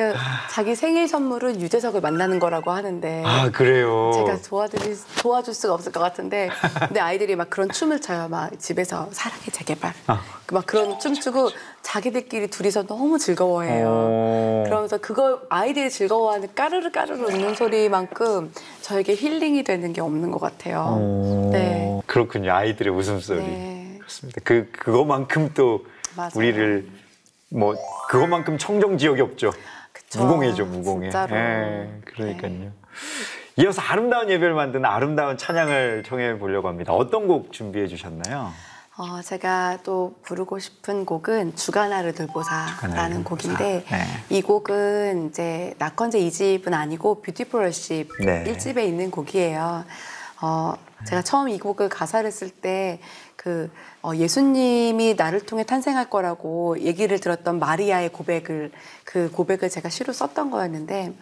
어, 0.03 0.13
그 0.13 0.13
자기 0.51 0.75
생일 0.75 1.07
선물은 1.07 1.59
유재석을 1.59 2.01
만나는 2.01 2.39
거라고 2.39 2.71
하는데 2.71 3.23
아 3.25 3.49
그래요. 3.49 4.11
제가 4.13 4.41
도와드릴 4.41 4.95
도와줄 5.19 5.53
수가 5.53 5.73
없을 5.73 5.91
것 5.91 5.99
같은데 5.99 6.49
근데 6.87 6.99
아이들이 6.99 7.35
막 7.35 7.49
그런 7.49 7.69
춤을 7.69 7.99
춰요. 7.99 8.27
막 8.29 8.57
집에서 8.59 9.09
사랑의 9.11 9.45
재개발 9.51 9.93
아. 10.07 10.21
막 10.51 10.65
그런 10.65 10.99
춤 10.99 11.15
추고 11.15 11.49
자기들끼리 11.81 12.47
둘이서 12.47 12.85
너무 12.85 13.17
즐거워해요. 13.17 13.87
어. 13.89 14.63
그러면서 14.65 14.97
그거 14.97 15.41
아이들이 15.49 15.89
즐거워하는 15.89 16.49
까르르 16.53 16.91
까르르 16.91 17.19
웃는 17.23 17.55
소리만큼 17.55 18.53
저에게 18.81 19.15
힐링이 19.15 19.63
되는 19.63 19.93
게 19.93 20.01
없는 20.01 20.31
것 20.31 20.39
같아요. 20.39 20.85
어, 20.99 21.49
네. 21.51 21.99
그렇군요. 22.05 22.53
아이들의 22.53 22.93
웃음소리. 22.93 23.39
네. 23.39 23.95
그렇습니다. 23.97 24.41
그 24.43 24.69
그거만큼 24.71 25.51
또 25.53 25.85
맞아요. 26.15 26.31
우리를 26.35 26.87
뭐 27.49 27.75
그거만큼 28.09 28.57
청정 28.57 28.97
지역이 28.97 29.21
없죠. 29.21 29.51
그쵸. 29.97 30.23
무공해죠, 30.23 30.65
무공해. 30.65 31.09
진짜로. 31.09 31.35
예, 31.35 32.01
그러니까요. 32.05 32.51
네. 32.51 32.71
이어서 33.57 33.81
아름다운 33.81 34.29
예배를 34.29 34.53
만드는 34.53 34.85
아름다운 34.85 35.37
찬양을 35.37 36.03
청해 36.05 36.37
보려고 36.37 36.67
합니다. 36.67 36.93
어떤 36.93 37.27
곡 37.27 37.51
준비해 37.51 37.87
주셨나요? 37.87 38.51
어, 38.97 39.21
제가 39.21 39.79
또 39.83 40.15
부르고 40.23 40.59
싶은 40.59 41.05
곡은 41.05 41.55
주가나를 41.55 42.13
돌보사. 42.13 42.65
곡인데 43.23 43.85
네. 43.87 44.05
이 44.29 44.41
곡은 44.41 45.29
이제 45.29 45.73
낙헌제 45.79 46.19
2집은 46.19 46.73
아니고 46.73 47.21
뷰티풀 47.21 47.61
월십 47.61 48.09
네. 48.25 48.43
1집에 48.43 48.83
있는 48.85 49.11
곡이에요. 49.11 49.85
어, 50.41 50.73
제가 51.05 51.21
처음 51.21 51.49
이 51.49 51.59
곡을 51.59 51.89
가사를 51.89 52.31
쓸 52.31 52.49
때 52.49 52.99
그 53.47 53.71
어, 54.01 54.13
예수님이 54.13 55.13
나를 55.15 55.45
통해 55.45 55.63
탄생할 55.63 56.09
거라고 56.09 56.77
얘기를 56.81 57.17
들었던 57.17 57.59
마리아의 57.59 58.11
고백을 58.11 58.73
그 59.05 59.31
고백을 59.31 59.69
제가 59.69 59.87
시로 59.87 60.11
썼던 60.11 60.51
거였는데 60.51 61.13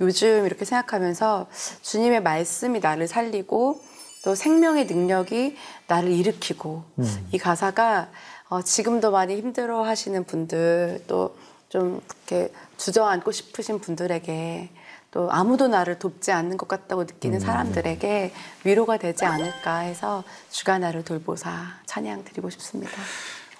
요즘 0.00 0.46
이렇게 0.46 0.64
생각하면서 0.64 1.48
주님의 1.82 2.22
말씀이 2.22 2.78
나를 2.78 3.08
살리고 3.08 3.82
또 4.22 4.36
생명의 4.36 4.86
능력이 4.86 5.56
나를 5.88 6.12
일으키고 6.12 6.84
이 7.32 7.38
가사가 7.38 8.10
어, 8.48 8.62
지금도 8.62 9.10
많이 9.10 9.36
힘들어 9.36 9.82
하시는 9.82 10.22
분들 10.22 11.02
또 11.08 11.34
좀 11.72 12.02
이렇게 12.28 12.52
주저앉고 12.76 13.32
싶으신 13.32 13.78
분들에게 13.78 14.68
또 15.12 15.30
아무도 15.30 15.68
나를 15.68 15.98
돕지 15.98 16.32
않는 16.32 16.56
것 16.56 16.66
같다고 16.66 17.04
느끼는 17.04 17.38
사람들에게 17.38 18.32
위로가 18.64 18.96
되지 18.96 19.24
않을까 19.24 19.80
해서 19.80 20.24
주가 20.50 20.78
나를 20.78 21.04
돌보사 21.04 21.50
찬양 21.86 22.24
드리고 22.24 22.50
싶습니다. 22.50 22.92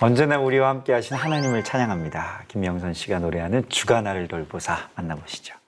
언제나 0.00 0.38
우리와 0.38 0.70
함께 0.70 0.92
하신 0.94 1.16
하나님을 1.16 1.62
찬양합니다. 1.62 2.46
김영선 2.48 2.94
씨가 2.94 3.20
노래하는 3.20 3.68
주가 3.68 4.00
나를 4.00 4.26
돌보사 4.26 4.88
만나보시죠. 4.96 5.61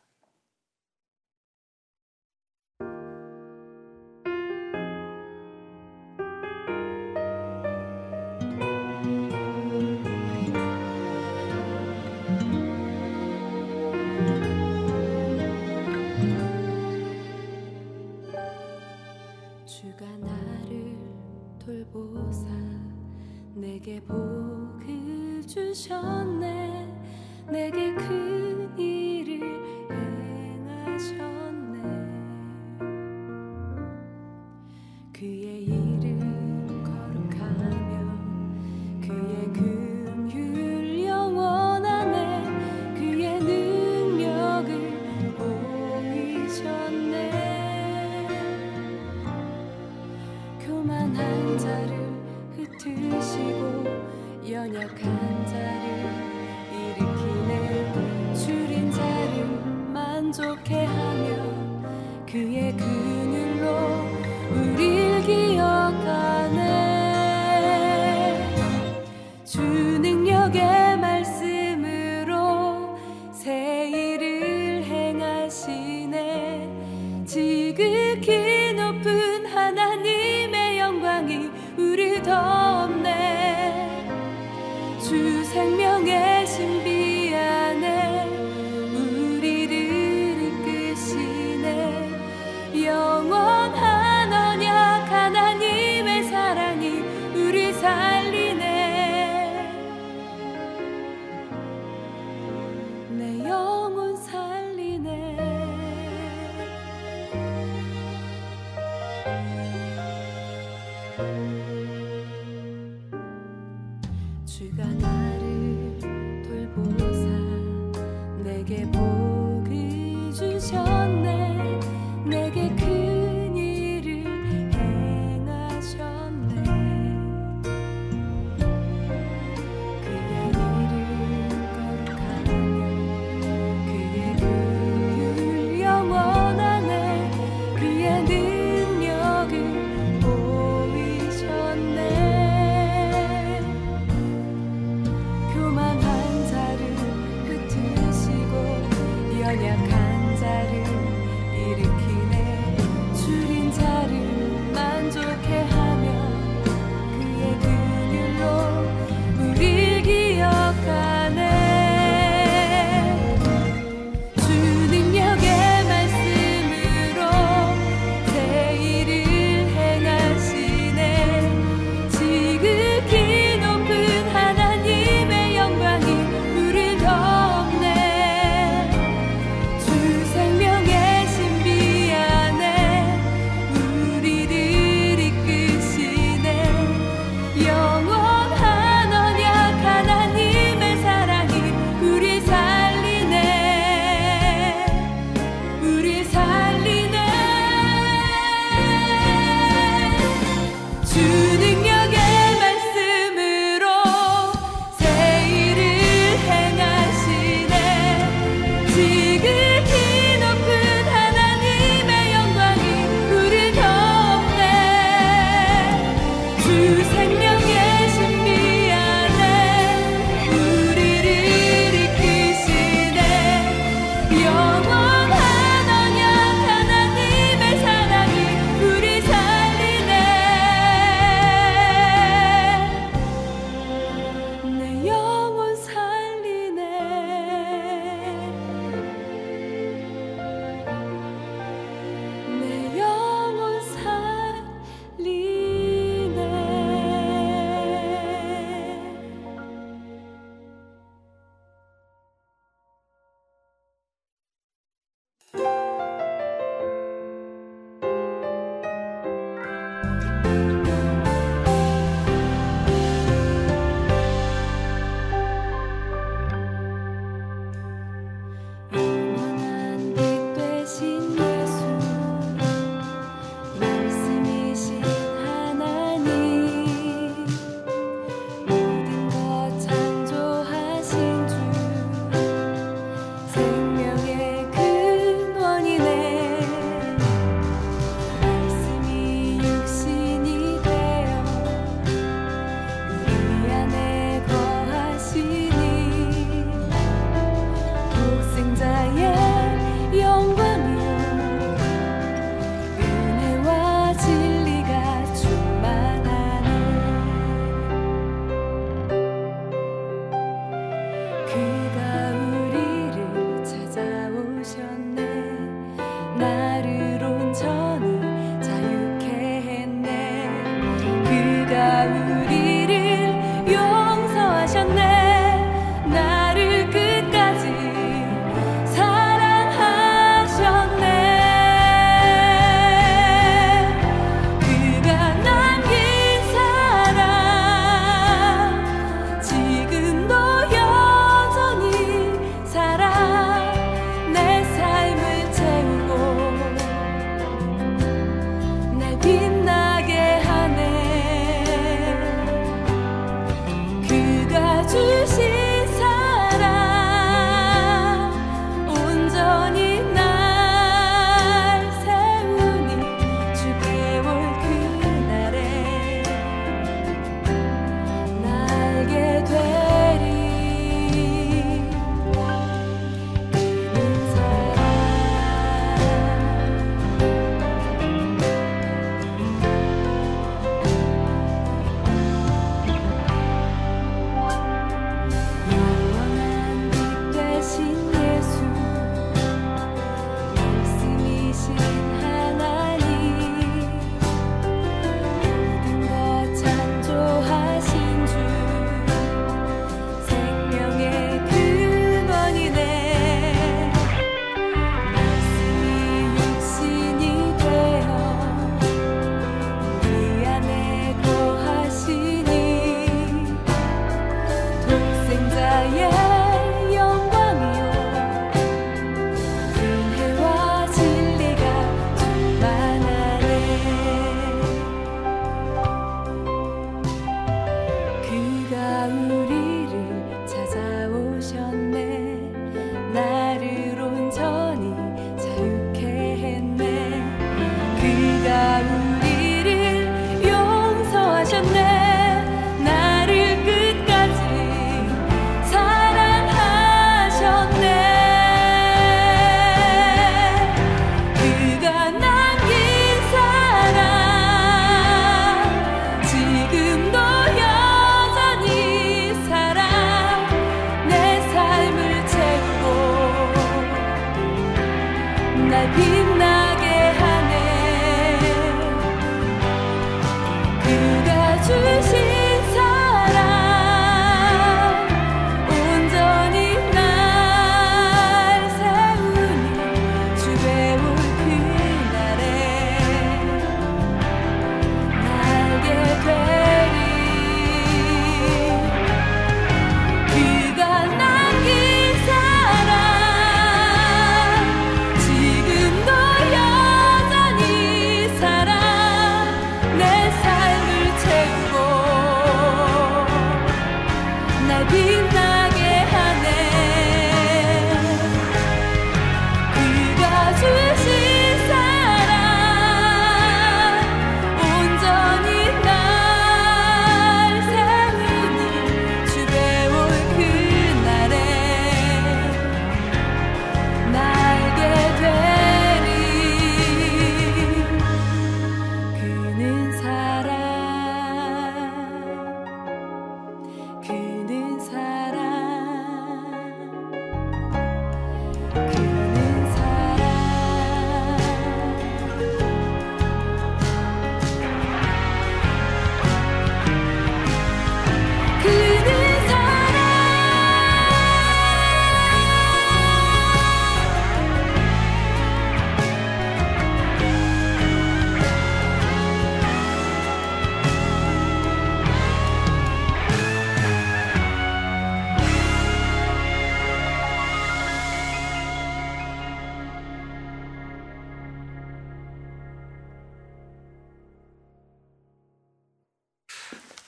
내 23.86 24.23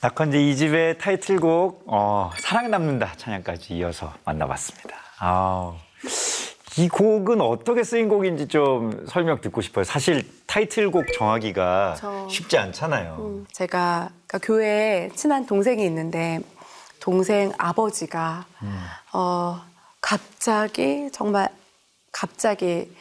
낙헌제 0.07 0.41
이 0.41 0.55
집의 0.55 0.99
타이틀곡 0.99 1.83
어, 1.89 2.31
사랑 2.39 2.71
남는다 2.71 3.15
찬양까지 3.17 3.75
이어서 3.75 4.13
만나봤습니다. 4.25 4.97
아우, 5.19 5.75
이 6.79 6.89
곡은 6.89 7.41
어떻게 7.41 7.83
쓰인 7.83 8.09
곡인지 8.09 8.47
좀 8.47 9.05
설명 9.09 9.41
듣고 9.41 9.63
싶어요. 9.63 9.83
사실 9.85 10.25
타이틀곡 10.47 11.07
정하기가 11.13 11.97
저- 11.99 12.29
쉽지 12.29 12.57
않잖아요. 12.57 13.17
음, 13.19 13.47
제가 13.51 14.11
그러니까 14.29 14.39
교회에 14.47 15.11
친한 15.17 15.45
동생이 15.45 15.85
있는데 15.87 16.39
동생 17.01 17.53
아버지가 17.59 18.47
어, 19.13 19.61
갑자기 20.01 21.11
정말 21.13 21.49
갑자기 22.13 22.95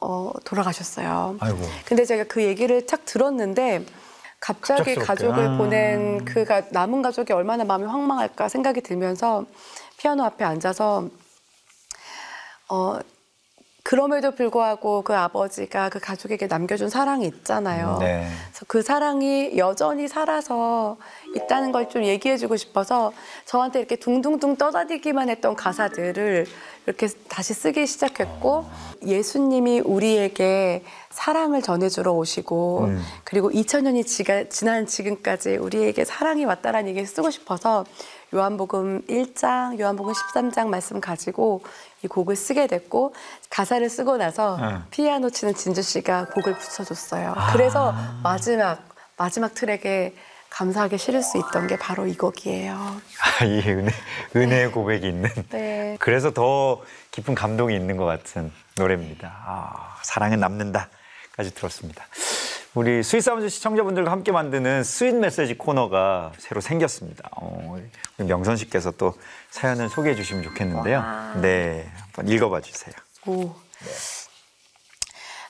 어, 0.00 0.32
돌아가셨어요. 0.46 1.36
아이고. 1.40 1.58
근데 1.84 2.06
제가 2.06 2.24
그 2.24 2.42
얘기를 2.42 2.86
딱 2.86 3.04
들었는데 3.04 3.84
갑자기 4.40 4.94
갑작스럽게. 4.94 5.06
가족을 5.06 5.46
아. 5.48 5.56
보낸 5.58 6.24
그 6.24 6.44
가- 6.44 6.62
남은 6.70 7.02
가족이 7.02 7.32
얼마나 7.32 7.64
마음이 7.64 7.84
황망할까 7.84 8.48
생각이 8.48 8.80
들면서 8.80 9.44
피아노 9.98 10.24
앞에 10.24 10.44
앉아서 10.44 11.08
어 12.68 12.98
그럼에도 13.82 14.30
불구하고 14.34 15.02
그 15.02 15.14
아버지가 15.16 15.88
그 15.88 15.98
가족에게 15.98 16.46
남겨준 16.46 16.90
사랑이 16.90 17.26
있잖아요. 17.26 17.96
네. 17.98 18.28
그래서 18.50 18.64
그 18.68 18.82
사랑이 18.82 19.56
여전히 19.56 20.06
살아서 20.06 20.96
있다는 21.36 21.72
걸 21.72 21.90
좀 21.90 22.04
얘기해주고 22.04 22.56
싶어서 22.56 23.12
저한테 23.46 23.80
이렇게 23.80 23.96
둥둥둥 23.96 24.56
떠다니기만 24.56 25.28
했던 25.28 25.56
가사들을 25.56 26.46
이렇게 26.86 27.08
다시 27.28 27.52
쓰기 27.52 27.86
시작했고 27.86 28.64
예수님이 29.04 29.80
우리에게 29.80 30.84
사랑을 31.10 31.62
전해주러 31.62 32.12
오시고 32.12 32.84
음. 32.84 33.02
그리고 33.24 33.50
2000년이 33.50 34.50
지난 34.50 34.86
지금까지 34.86 35.56
우리에게 35.56 36.04
사랑이 36.04 36.44
왔다라는 36.44 36.88
얘기를 36.90 37.06
쓰고 37.06 37.30
싶어서 37.30 37.84
요한복음 38.32 39.02
1장, 39.08 39.80
요한복음 39.80 40.12
13장 40.12 40.68
말씀 40.68 41.00
가지고 41.00 41.62
이 42.04 42.06
곡을 42.06 42.36
쓰게 42.36 42.68
됐고 42.68 43.12
가사를 43.50 43.88
쓰고 43.90 44.16
나서 44.16 44.56
응. 44.60 44.82
피아노 44.90 45.30
치는 45.30 45.54
진주 45.54 45.82
씨가 45.82 46.26
곡을 46.26 46.56
붙여줬어요. 46.56 47.34
그래서 47.52 47.92
마지막 48.22 48.78
마지막 49.16 49.52
트랙에 49.54 50.14
감사하게 50.60 50.98
실을 50.98 51.22
수 51.22 51.38
있던 51.38 51.68
게 51.68 51.78
바로 51.78 52.06
이 52.06 52.14
곡이에요. 52.14 52.74
아, 53.40 53.44
이 53.46 53.60
은혜, 53.66 53.90
은혜의 54.36 54.72
고백이 54.72 55.08
있는. 55.08 55.30
네. 55.48 55.96
그래서 55.98 56.32
더 56.34 56.82
깊은 57.12 57.34
감동이 57.34 57.74
있는 57.74 57.96
것 57.96 58.04
같은 58.04 58.52
노래입니다. 58.76 59.32
아, 59.46 59.96
사랑은 60.02 60.38
남는다까지 60.38 61.54
들었습니다. 61.54 62.04
우리 62.74 63.02
Sweet 63.02 63.22
Sounds 63.22 63.48
시청자분들과 63.48 64.12
함께 64.12 64.32
만드는 64.32 64.84
Sweet 64.84 65.14
메시지 65.14 65.56
코너가 65.56 66.32
새로 66.36 66.60
생겼습니다. 66.60 67.30
어, 67.32 67.78
우리 68.18 68.28
명선 68.28 68.56
씨께서 68.56 68.90
또 68.92 69.14
사연을 69.48 69.88
소개해 69.88 70.14
주시면 70.14 70.44
좋겠는데요. 70.44 70.98
와. 70.98 71.32
네, 71.40 71.90
한번 72.02 72.28
읽어봐 72.28 72.60
주세요. 72.60 72.94
오. 73.26 73.54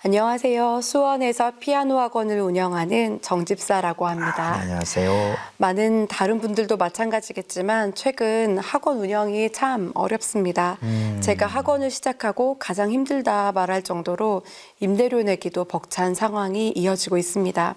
안녕하세요. 0.03 0.81
수원에서 0.81 1.53
피아노 1.61 1.99
학원을 1.99 2.41
운영하는 2.41 3.21
정집사라고 3.21 4.07
합니다. 4.07 4.55
안녕하세요. 4.55 5.35
많은 5.59 6.09
다른 6.09 6.41
분들도 6.41 6.79
마찬가지겠지만 6.79 7.95
최근 7.95 8.57
학원 8.57 8.97
운영이 9.01 9.53
참 9.53 9.93
어렵습니다. 9.95 10.79
제가 11.21 11.45
학원을 11.45 11.91
시작하고 11.91 12.57
가장 12.59 12.91
힘들다 12.91 13.53
말할 13.53 13.83
정도로 13.83 14.41
임대료 14.79 15.21
내기도 15.23 15.67
벅찬 15.67 16.15
상황이 16.15 16.71
이어지고 16.71 17.19
있습니다. 17.19 17.75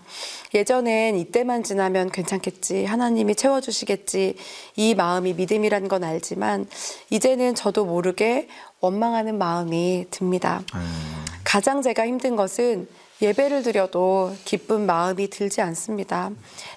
예전엔 0.53 1.17
이때만 1.17 1.63
지나면 1.63 2.09
괜찮겠지, 2.09 2.85
하나님이 2.85 3.35
채워주시겠지, 3.35 4.37
이 4.77 4.95
마음이 4.95 5.33
믿음이란 5.33 5.89
건 5.89 6.05
알지만 6.05 6.67
이제는 7.09 7.53
저도 7.53 7.83
모르게 7.83 8.47
원망하는 8.83 9.37
마음이 9.37 10.07
듭니다. 10.11 10.61
가장 11.45 11.81
제가 11.81 12.05
힘든 12.05 12.35
것은 12.35 12.89
예배를 13.21 13.63
드려도 13.63 14.35
기쁜 14.43 14.85
마음이 14.85 15.29
들지 15.29 15.61
않습니다. 15.61 16.31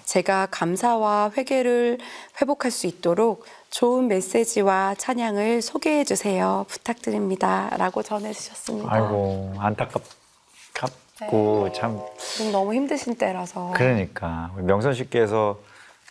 제가 0.05 0.47
감사와 0.49 1.31
회개를 1.35 1.97
회복할 2.39 2.71
수 2.71 2.87
있도록 2.87 3.45
좋은 3.71 4.07
메시지와 4.07 4.95
찬양을 4.97 5.61
소개해 5.61 6.05
주세요. 6.05 6.65
부탁드립니다. 6.69 7.69
라고 7.77 8.01
전해 8.01 8.31
주셨습니다. 8.31 8.87
아이고 8.89 9.55
안타깝고 9.57 11.73
참 11.73 11.99
지금 12.17 12.53
너무 12.53 12.73
힘드신 12.73 13.15
때라서. 13.15 13.73
그러니까 13.75 14.53
명선 14.55 14.93
씨께서 14.93 15.59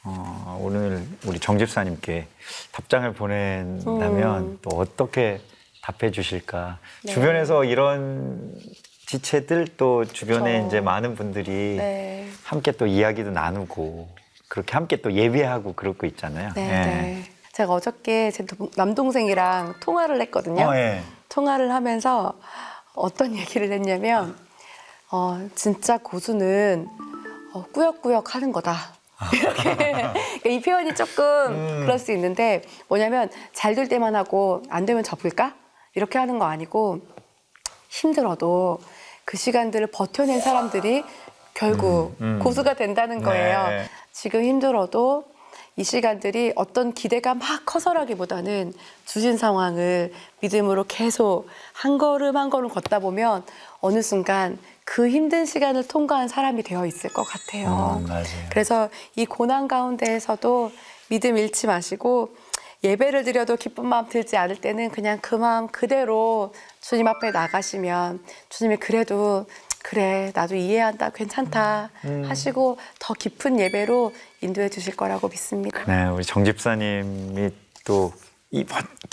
어, 0.04 0.61
오늘 0.62 1.02
우리 1.26 1.40
정 1.40 1.56
집사님께 1.56 2.26
답장을 2.72 3.11
보낸다면 3.14 4.42
음. 4.42 4.59
또 4.61 4.76
어떻게 4.76 5.40
답해 5.87 6.11
주실까? 6.11 6.79
네. 7.05 7.12
주변에서 7.12 7.64
이런 7.64 8.53
지체들 9.07 9.68
또 9.77 10.05
주변에 10.05 10.53
그렇죠. 10.55 10.66
이제 10.66 10.81
많은 10.81 11.14
분들이 11.14 11.77
네. 11.79 12.29
함께 12.42 12.72
또 12.72 12.87
이야기도 12.87 13.31
나누고 13.31 14.09
그렇게 14.49 14.72
함께 14.72 14.96
또 14.96 15.12
예배하고 15.12 15.75
그러고 15.75 16.07
있잖아요. 16.07 16.51
네, 16.57 16.62
예. 16.62 16.66
네. 16.70 17.25
제가 17.53 17.72
어저께 17.72 18.33
제 18.33 18.44
동- 18.44 18.68
남동생이랑 18.77 19.75
통화를 19.81 20.20
했거든요. 20.22 20.64
어, 20.66 20.75
예. 20.77 21.03
통화를 21.29 21.70
하면서 21.70 22.35
어떤 22.94 23.37
얘기를 23.37 23.70
했냐면 23.70 24.37
어, 25.12 25.49
진짜 25.55 25.99
고수는 25.99 26.88
어, 27.53 27.64
꾸역꾸역 27.72 28.35
하는 28.35 28.51
거다. 28.51 28.75
이렇게 29.33 29.77
그러니까 29.77 30.14
이 30.44 30.61
표현이 30.61 30.94
조금 30.96 31.25
음. 31.25 31.81
그럴 31.85 31.99
수 32.01 32.11
있는데 32.12 32.62
뭐냐면 32.88 33.31
잘 33.55 33.75
될 33.77 33.88
때만 33.88 34.14
하고 34.16 34.62
안 34.68 34.85
되면 34.85 35.03
접을까 35.05 35.55
이렇게 35.96 36.18
하는 36.18 36.38
거 36.38 36.44
아니고 36.44 37.00
힘들어도 37.88 38.78
그 39.24 39.37
시간들을 39.37 39.88
버텨낸 39.88 40.40
사람들이 40.40 41.02
결국 41.54 42.14
음, 42.20 42.37
음. 42.37 42.38
고수가 42.38 42.74
된다는 42.74 43.22
거예요. 43.22 43.68
네. 43.68 43.85
지금 44.12 44.44
힘들어도 44.44 45.24
이 45.76 45.85
시간들이 45.85 46.52
어떤 46.54 46.92
기대가 46.92 47.35
막 47.35 47.64
커서라기보다는 47.66 48.72
주신 49.06 49.37
상황을 49.38 50.12
믿음으로 50.40 50.85
계속 50.87 51.46
한 51.72 51.98
걸음 51.98 52.37
한 52.37 52.50
걸음 52.50 52.68
걷다 52.68 52.98
보면 52.98 53.42
어느 53.80 54.02
순간 54.02 54.59
그 54.85 55.09
힘든 55.09 55.46
시간을 55.46 55.88
통과한 55.88 56.28
사람이 56.28 56.62
되어 56.62 56.87
있을 56.87 57.11
것 57.12 57.24
같아요. 57.24 58.02
음. 58.06 58.24
그래서 58.50 58.90
이 59.16 59.24
고난 59.24 59.66
가운데에서도 59.66 60.72
믿음 61.09 61.38
잃지 61.38 61.66
마시고 61.66 62.35
예배를 62.87 63.25
드려도 63.25 63.57
기쁜 63.57 63.87
마음 63.87 64.09
들지 64.09 64.37
않을 64.37 64.57
때는 64.57 64.90
그냥 64.90 65.18
그 65.20 65.35
마음 65.35 65.68
그대로 65.68 66.55
주님 66.81 67.07
앞에 67.09 67.31
나가시면 67.31 68.25
주님이 68.49 68.77
그래도 68.79 69.46
그래 69.83 70.33
나도 70.35 70.57
이해한다 70.57 71.11
괜찮다 71.11 71.90
하시고 72.27 72.79
더 72.99 73.14
깊은 73.14 73.61
예배로 73.61 74.14
인도해 74.40 74.68
주실 74.68 74.96
거라고 74.96 75.29
믿습니다. 75.29 75.85
네, 75.87 76.09
우리 76.09 76.25
정 76.25 76.44
집사님이 76.44 77.51
또 77.85 78.12
이 78.53 78.64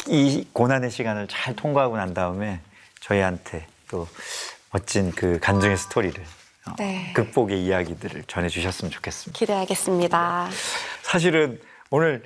이 0.07 0.47
고난의 0.53 0.91
시간을 0.91 1.27
잘 1.27 1.55
통과하고 1.55 1.97
난 1.97 2.13
다음에 2.13 2.59
저희한테 2.99 3.65
또 3.89 4.07
멋진 4.71 5.11
그 5.11 5.39
간증의 5.39 5.77
스토리를 5.77 6.21
어, 6.67 6.73
네. 6.77 7.11
극복의 7.13 7.63
이야기들을 7.63 8.23
전해 8.27 8.47
주셨으면 8.47 8.91
좋겠습니다. 8.91 9.37
기대하겠습니다. 9.37 10.49
사실은 11.01 11.59
오늘 11.89 12.23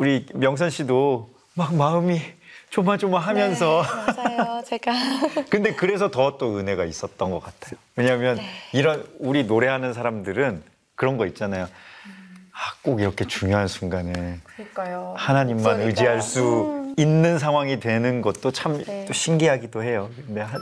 우리 0.00 0.24
명선 0.32 0.70
씨도 0.70 1.28
막 1.54 1.74
마음이 1.74 2.22
조마조마하면서 2.70 3.82
네, 4.16 4.36
맞아요. 4.36 4.62
제가 4.64 4.92
근데 5.50 5.74
그래서 5.74 6.10
더 6.10 6.38
또 6.38 6.56
은혜가 6.58 6.86
있었던 6.86 7.30
것 7.30 7.40
같아요. 7.40 7.78
왜냐하면 7.96 8.36
네. 8.36 8.46
이런 8.72 9.06
우리 9.18 9.44
노래하는 9.44 9.92
사람들은 9.92 10.62
그런 10.94 11.18
거 11.18 11.26
있잖아요. 11.26 11.64
아, 11.64 12.72
꼭 12.82 13.00
이렇게 13.02 13.26
중요한 13.26 13.68
순간에 13.68 14.38
그러니까요. 14.44 15.14
하나님만 15.18 15.62
목소리가. 15.64 15.86
의지할 15.86 16.22
수 16.22 16.94
있는 16.96 17.38
상황이 17.38 17.78
되는 17.78 18.22
것도 18.22 18.52
참또 18.52 18.84
네. 18.84 19.06
신기하기도 19.12 19.82
해요. 19.82 20.08
근데 20.26 20.40
하- 20.40 20.58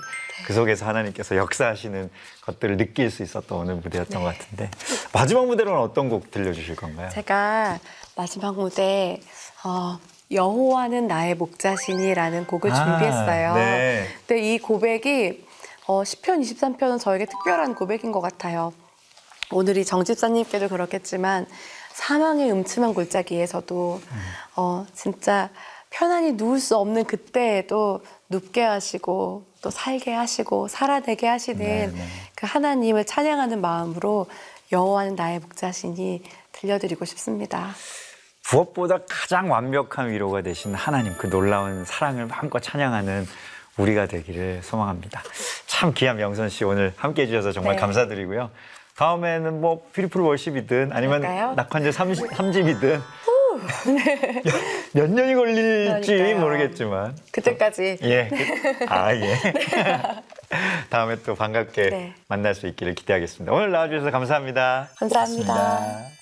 그 0.47 0.53
속에서 0.53 0.85
하나님께서 0.87 1.37
역사하시는 1.37 2.11
것들을 2.43 2.77
느낄 2.77 3.11
수 3.13 3.23
있었던 3.23 3.57
오늘 3.59 3.77
무대였던 3.77 4.21
것 4.23 4.37
같은데 4.37 4.69
마지막 5.13 5.47
무대로는 5.47 5.81
어떤 5.81 6.09
곡 6.09 6.31
들려주실 6.33 6.75
건가요? 6.77 7.09
제가 7.11 7.79
마지막 8.19 8.57
무대 8.57 9.21
어, 9.65 9.97
여호와는 10.33 11.07
나의 11.07 11.37
목자시니라는 11.37 12.49
곡을 12.49 12.73
아, 12.73 12.75
준비했어요. 12.75 13.55
네. 13.55 14.09
근데 14.27 14.55
이 14.55 14.59
고백이 14.59 15.47
어, 15.87 16.03
10편, 16.03 16.41
23편은 16.43 16.99
저에게 16.99 17.27
특별한 17.27 17.77
고백인 17.77 18.11
것 18.11 18.21
같아요. 18.21 18.73
오늘이 19.53 19.85
정집사님께도 19.85 20.69
그렇겠지만 20.69 21.47
사망의 21.93 22.51
음침한 22.51 22.93
골짜기에서도 22.93 24.01
어, 24.57 24.87
진짜 24.95 25.51
편안히 25.91 26.33
누울 26.33 26.59
수 26.59 26.77
없는 26.77 27.05
그때에도 27.05 28.01
눕게 28.31 28.63
하시고 28.63 29.45
또 29.63 29.71
살게 29.71 30.13
하시고 30.13 30.67
살아내게 30.67 31.29
하시는 31.29 31.61
네, 31.61 31.87
네. 31.87 32.07
그 32.35 32.47
하나님을 32.47 33.07
찬양하는 33.07 33.61
마음으로 33.61 34.27
여호와는 34.73 35.15
나의 35.15 35.39
목자시니 35.39 36.25
들려드리고 36.51 37.05
싶습니다. 37.05 37.75
무엇보다 38.53 38.99
가장 39.09 39.51
완벽한 39.51 40.11
위로가 40.11 40.43
되신 40.43 40.75
하나님 40.75 41.15
그 41.17 41.29
놀라운 41.29 41.85
사랑을 41.85 42.27
마음껏 42.27 42.61
찬양하는 42.61 43.27
우리가 43.77 44.07
되기를 44.07 44.61
소망합니다. 44.63 45.23
참 45.67 45.93
귀한 45.95 46.17
명선 46.17 46.49
씨 46.49 46.65
오늘 46.65 46.93
함께 46.97 47.23
해주셔서 47.23 47.53
정말 47.53 47.77
네. 47.77 47.81
감사드리고요. 47.81 48.51
다음에는 48.97 49.61
뭐 49.61 49.87
뷰티풀 49.93 50.21
월십이든 50.23 50.91
아니면 50.93 51.21
그럴까요? 51.21 51.55
낙환제 51.55 51.91
3집이든 51.91 53.01
몇 54.95 55.11
년이 55.11 55.35
걸릴지 55.35 56.13
그러니까요. 56.13 56.41
모르겠지만 56.41 57.17
그때까지 57.33 57.99
예. 58.03 58.29
그- 58.29 58.87
아, 58.89 59.15
예. 59.15 59.37
다음에 60.91 61.17
또 61.25 61.35
반갑게 61.37 61.91
네. 61.91 62.15
만날 62.27 62.55
수 62.55 62.67
있기를 62.67 62.95
기대하겠습니다. 62.95 63.53
오늘 63.53 63.71
나와주셔서 63.71 64.11
감사합니다. 64.11 64.89
감사합니다. 64.99 65.53
고맙습니다. 65.55 66.18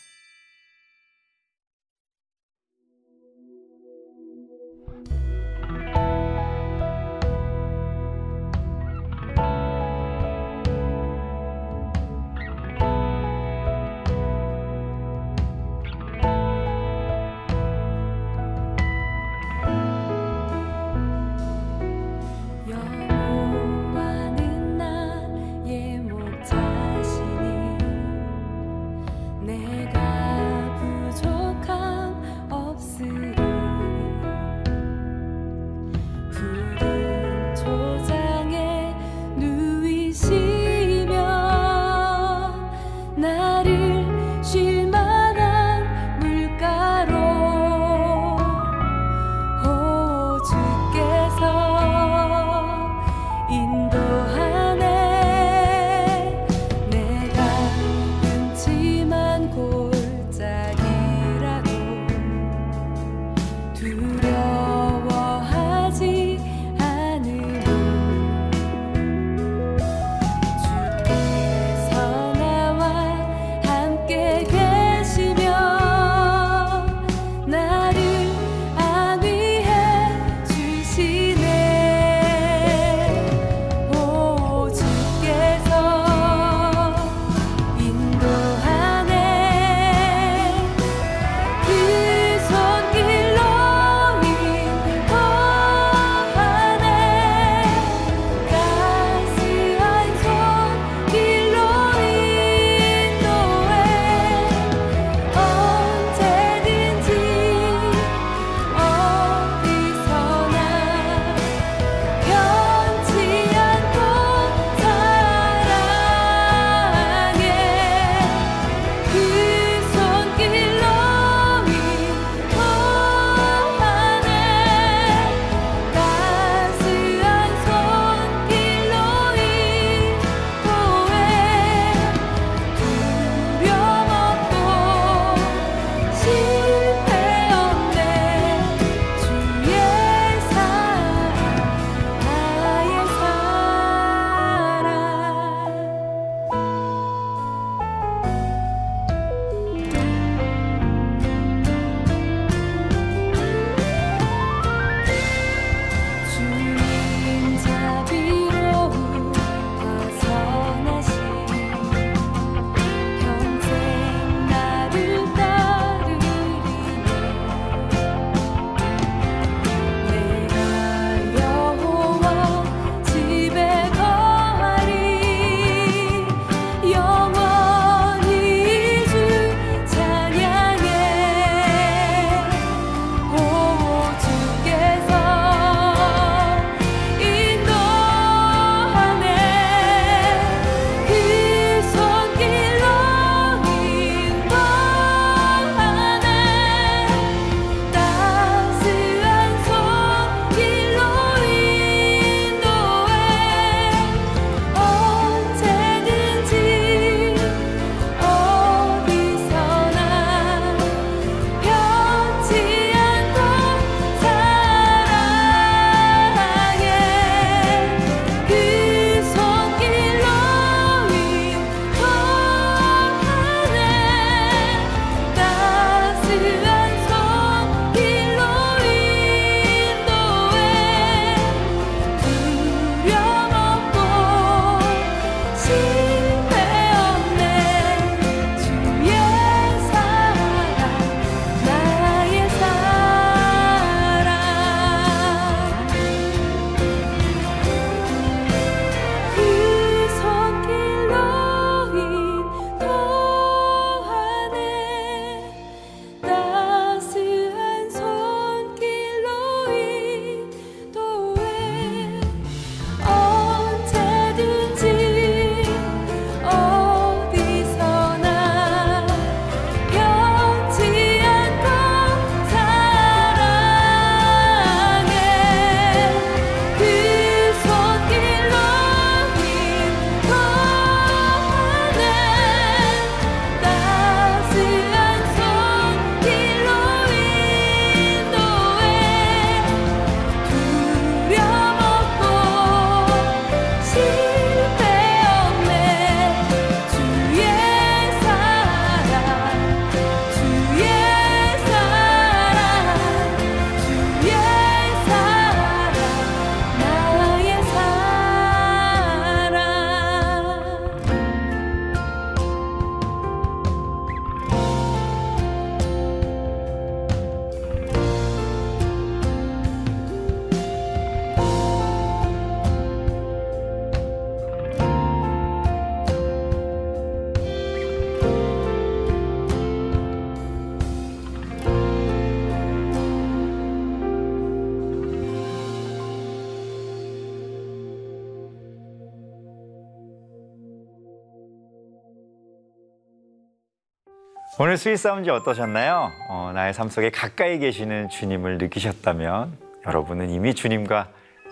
오늘 344.58 344.78
Sweet 344.78 344.96
Sounds 344.96 345.28
어떠셨나요? 345.28 346.12
어, 346.30 346.50
나의 346.54 346.72
삶 346.72 346.88
속에 346.88 347.10
가까이 347.10 347.58
계시는 347.58 348.08
주님을 348.08 348.56
느끼셨다면 348.56 349.52
여러분은 349.86 350.30
이미 350.30 350.54
주님과 350.54 351.08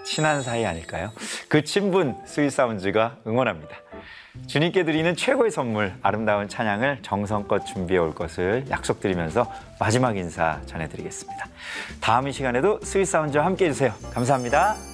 친한 0.06 0.42
사이 0.42 0.64
아닐까요? 0.64 1.12
그 1.48 1.64
친분 1.64 2.16
스윗 2.24 2.50
사운드가 2.50 3.18
응원합니다. 3.26 3.76
주님께 4.46 4.84
드리는 4.84 5.14
최고의 5.14 5.50
선물 5.50 5.92
아름다운 6.00 6.48
찬양을 6.48 7.00
정성껏 7.02 7.66
준비해 7.66 7.98
올 7.98 8.14
것을 8.14 8.64
약속드리면서 8.70 9.52
마지막 9.78 10.16
인사 10.16 10.62
전해드리겠습니다. 10.64 11.46
다음 12.00 12.28
이 12.28 12.32
시간에도 12.32 12.80
스윗 12.82 13.04
사운드와 13.04 13.44
함께 13.44 13.66
해주세요. 13.66 13.92
감사합니다. 14.14 14.93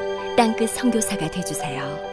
땅끝 0.41 0.71
선교사가 0.71 1.29
되주세요. 1.29 2.10